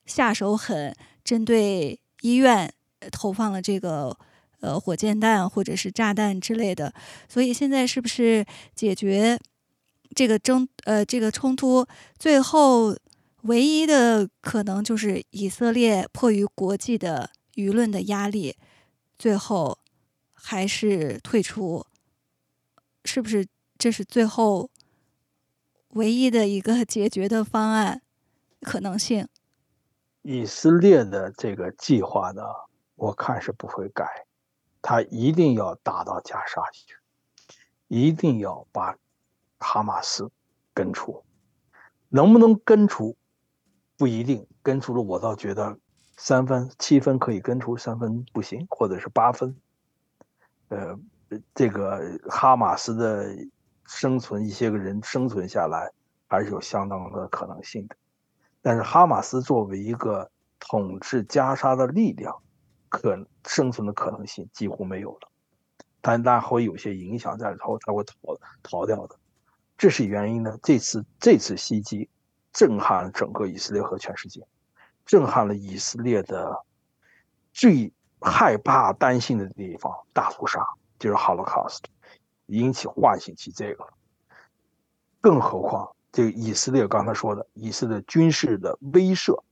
[0.06, 2.74] 下手狠，针对医院
[3.12, 4.18] 投放了这个
[4.62, 6.94] 呃火箭弹或者是炸弹之类的，
[7.28, 9.40] 所以现在是不是解决
[10.14, 11.86] 这个争呃这个冲突，
[12.18, 12.96] 最后
[13.44, 17.32] 唯一的可能就是以色列迫于国际的。
[17.56, 18.58] 舆论的压力，
[19.18, 19.80] 最后
[20.34, 21.86] 还是退出，
[23.06, 23.48] 是不是？
[23.78, 24.70] 这是最后
[25.92, 28.02] 唯一的一个 解决的方案
[28.60, 29.30] 可能性。
[30.24, 32.42] 以色列的这个计划呢，
[32.96, 34.26] 我看是不会改，
[34.82, 36.98] 他一定要打到加沙去，
[37.88, 38.98] 一定要把
[39.60, 40.32] 哈马斯
[40.74, 41.24] 根除。
[42.10, 43.16] 能不能根除
[43.98, 45.78] 不一定，根除了我倒觉得。
[46.18, 49.54] 三分七分可以根除，三分不行，或者是八分。
[50.70, 50.98] 呃，
[51.54, 53.36] 这个哈马斯的
[53.86, 55.92] 生存，一些个人生存下来，
[56.28, 57.98] 还是有相当的可能性的。
[58.62, 62.42] 但是哈马斯作为一个统治加沙的力量，
[62.98, 65.30] 可生存的可能性几乎没有了。
[66.02, 68.16] 但但会有些影响在里头，他会逃
[68.62, 69.16] 逃掉的。
[69.78, 70.58] 这是原因呢？
[70.62, 72.10] 这次这次袭击
[72.54, 74.46] 震撼了整个以色列和全世界，
[75.06, 76.64] 震撼了以色列的
[77.52, 77.92] 最
[78.22, 80.66] 害怕、担心的地方——大屠杀，
[80.98, 81.82] 就是 Holocaust，
[82.46, 83.86] 引起唤醒起这个。
[85.20, 89.44] 更何况，这个以色列刚才说的，以色列军事的威慑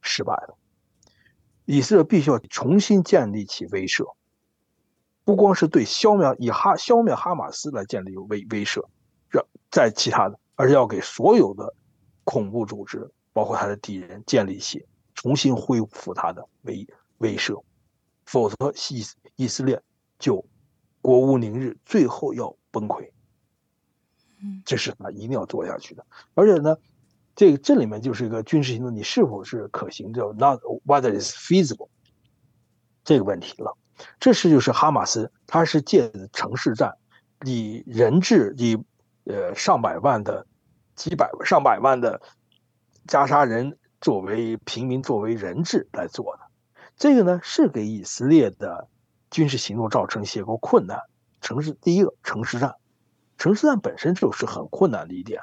[0.00, 0.56] 失败了，
[1.64, 4.14] 以色列必须要重新建立起威慑，
[5.24, 8.84] 不光是对消灭以哈消灭哈马斯来建立威威慑。
[9.28, 11.72] 让在其他的，而是要给所有的
[12.24, 14.84] 恐怖组织，包括他的敌人，建立起
[15.14, 16.84] 重新恢复他的威
[17.18, 17.62] 威慑，
[18.24, 19.04] 否则以
[19.36, 19.80] 以色列
[20.18, 20.44] 就
[21.00, 23.08] 国无宁日，最后要崩溃。
[24.64, 26.04] 这是他一定要做下去的。
[26.34, 26.76] 而且呢，
[27.34, 31.88] 这个这里面就是一个军事行动，你是否是可行的？Not whether is feasible
[33.04, 33.76] 这个问题了。
[34.18, 36.96] 这是就是哈马斯，他是借城市战，
[37.44, 38.78] 以人质以。
[39.24, 40.44] 呃，上百万的、
[40.96, 42.20] 几百、上百万的
[43.06, 46.42] 加沙人作为平民、作为人质来做的，
[46.96, 48.88] 这个呢是给以色列的
[49.30, 50.98] 军事行动造成一些个困难。
[51.42, 52.74] 城市第一个城市战，
[53.36, 55.42] 城市战本身就是很困难的一点，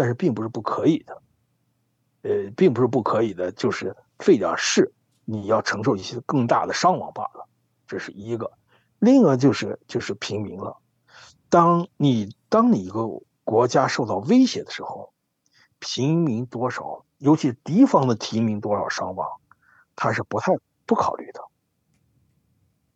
[0.00, 1.22] 但是并不是不可以的。
[2.22, 4.94] 呃，并不是不可以的，就是费点事，
[5.26, 7.46] 你要承受一些更大的伤亡罢了。
[7.86, 8.50] 这是一个，
[8.98, 10.78] 另一个就是就是平民了。
[11.50, 13.06] 当你当你一个
[13.44, 15.12] 国家受到威胁的时候，
[15.80, 19.28] 平民多少，尤其敌方的平民多少伤亡，
[19.94, 21.42] 他是不太不考虑的。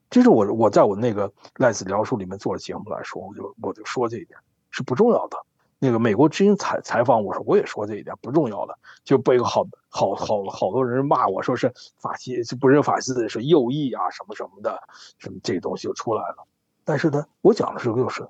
[0.09, 4.39] 这是我我在我那个赖子聊书里面做的节目来说，我就我就说这一点
[4.71, 5.37] 是不重要的。
[5.85, 14.81] 那个美国之音采采访我说，我也说这一点不重要的，就被好好好好多人骂我说是法西就不认法西斯是右翼啊什么什么的，
[15.19, 16.47] 什么这东西就出来了。
[16.85, 18.27] 但是呢，我讲的时候就是。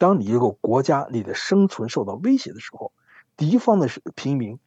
[0.00, 2.92] 当你一个国家你的生存受到威胁的时候，
[3.36, 4.60] 敌方的是平民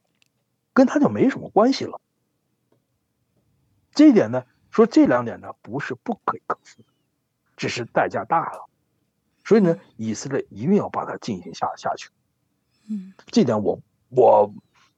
[0.74, 2.02] 跟他就没什么关系了。
[3.94, 6.89] 这一点呢，说这两点呢不是不可以克服的，
[7.56, 8.68] 只是代价大了。
[9.46, 12.10] 所以呢，以色列一定要把它进行下下去。
[12.90, 13.80] 嗯，这点我
[14.10, 14.54] 我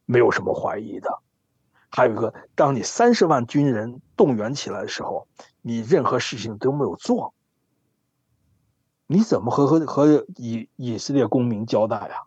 [0.06, 1.20] 没有什么怀疑的。
[1.90, 5.28] 还有一个，当你三十万军人动员起来的时候，
[5.62, 7.34] 你任何事情都没有做。
[9.06, 12.24] 你怎么和和和以以色列公民交代呀？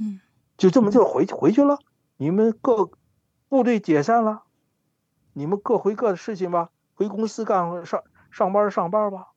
[0.00, 0.20] 嗯，
[0.56, 1.78] 就这么就回去回去了？
[2.16, 2.90] 你们各
[3.48, 4.44] 部队解散了，
[5.34, 9.32] 你们各回各的事情吧，回公司干上上班上班吧。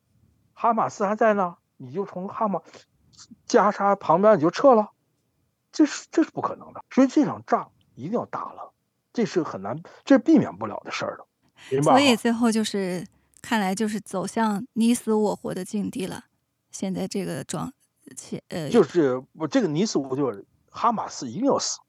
[0.53, 2.61] 哈马斯还在呢，你就从哈马
[3.45, 4.91] 加沙旁边你就撤了，
[5.73, 6.81] 这是这是不可能的。
[6.89, 8.71] 所以这场仗一定要打了，
[9.11, 11.27] 这是很难，这是避免不了的事儿了。
[11.81, 13.05] 所以最后就是
[13.41, 16.25] 看来就是走向你死我活的境地了。
[16.71, 17.71] 现在这个状，
[18.49, 21.79] 呃，就是我这个你死我就是哈马斯一定要死，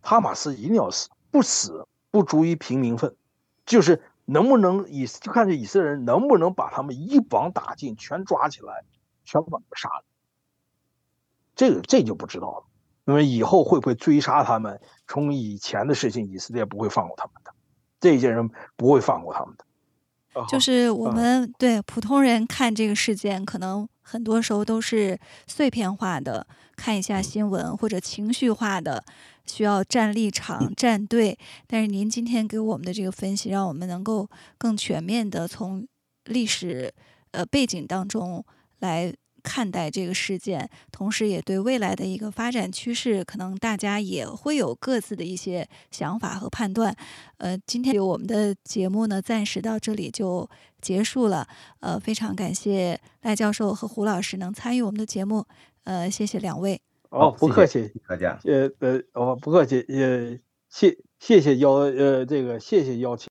[0.00, 3.16] 哈马斯一定要死，不死不足以平民愤，
[3.64, 8.84] 就是能不能以就看这以色列人能不能把他们一网打尽，全抓起来，
[9.24, 10.04] 全把他们杀了，
[11.54, 12.64] 这个这就不知道了。
[13.08, 14.80] 那么以后会不会追杀他们？
[15.06, 17.52] 从以前的事情，以色列不会放过他们的，
[18.00, 19.64] 这些人不会放过他们的。
[20.48, 26.44] 就是我们对普通人看这个事件，可能很多时候都是碎片化的，
[26.76, 29.04] 看一下新闻或者情绪化的，
[29.46, 31.38] 需要站立场、站队。
[31.68, 34.28] 但是您今天给我们的这个分析，让我们能够
[34.58, 35.86] 更全面的从
[36.24, 36.92] 历史
[37.30, 38.44] 呃背景当中
[38.80, 39.14] 来。
[39.46, 46.94] 看待这个事件，同时也对未来的一个发展趋势，可能大家也会有各自的一些想法和判断。
[47.38, 51.46] 呃，今天我们的节目呢，暂时到这里就结束了。
[51.78, 55.46] 呃，非常感谢赖教授和胡老师能参与我们的节目。
[55.84, 56.80] 呃，谢谢两位。
[57.10, 58.36] 哦，不客气，大家。
[58.44, 60.36] 呃呃，哦，不客气，呃，
[60.68, 63.24] 谢谢谢邀，呃，这个谢谢邀请。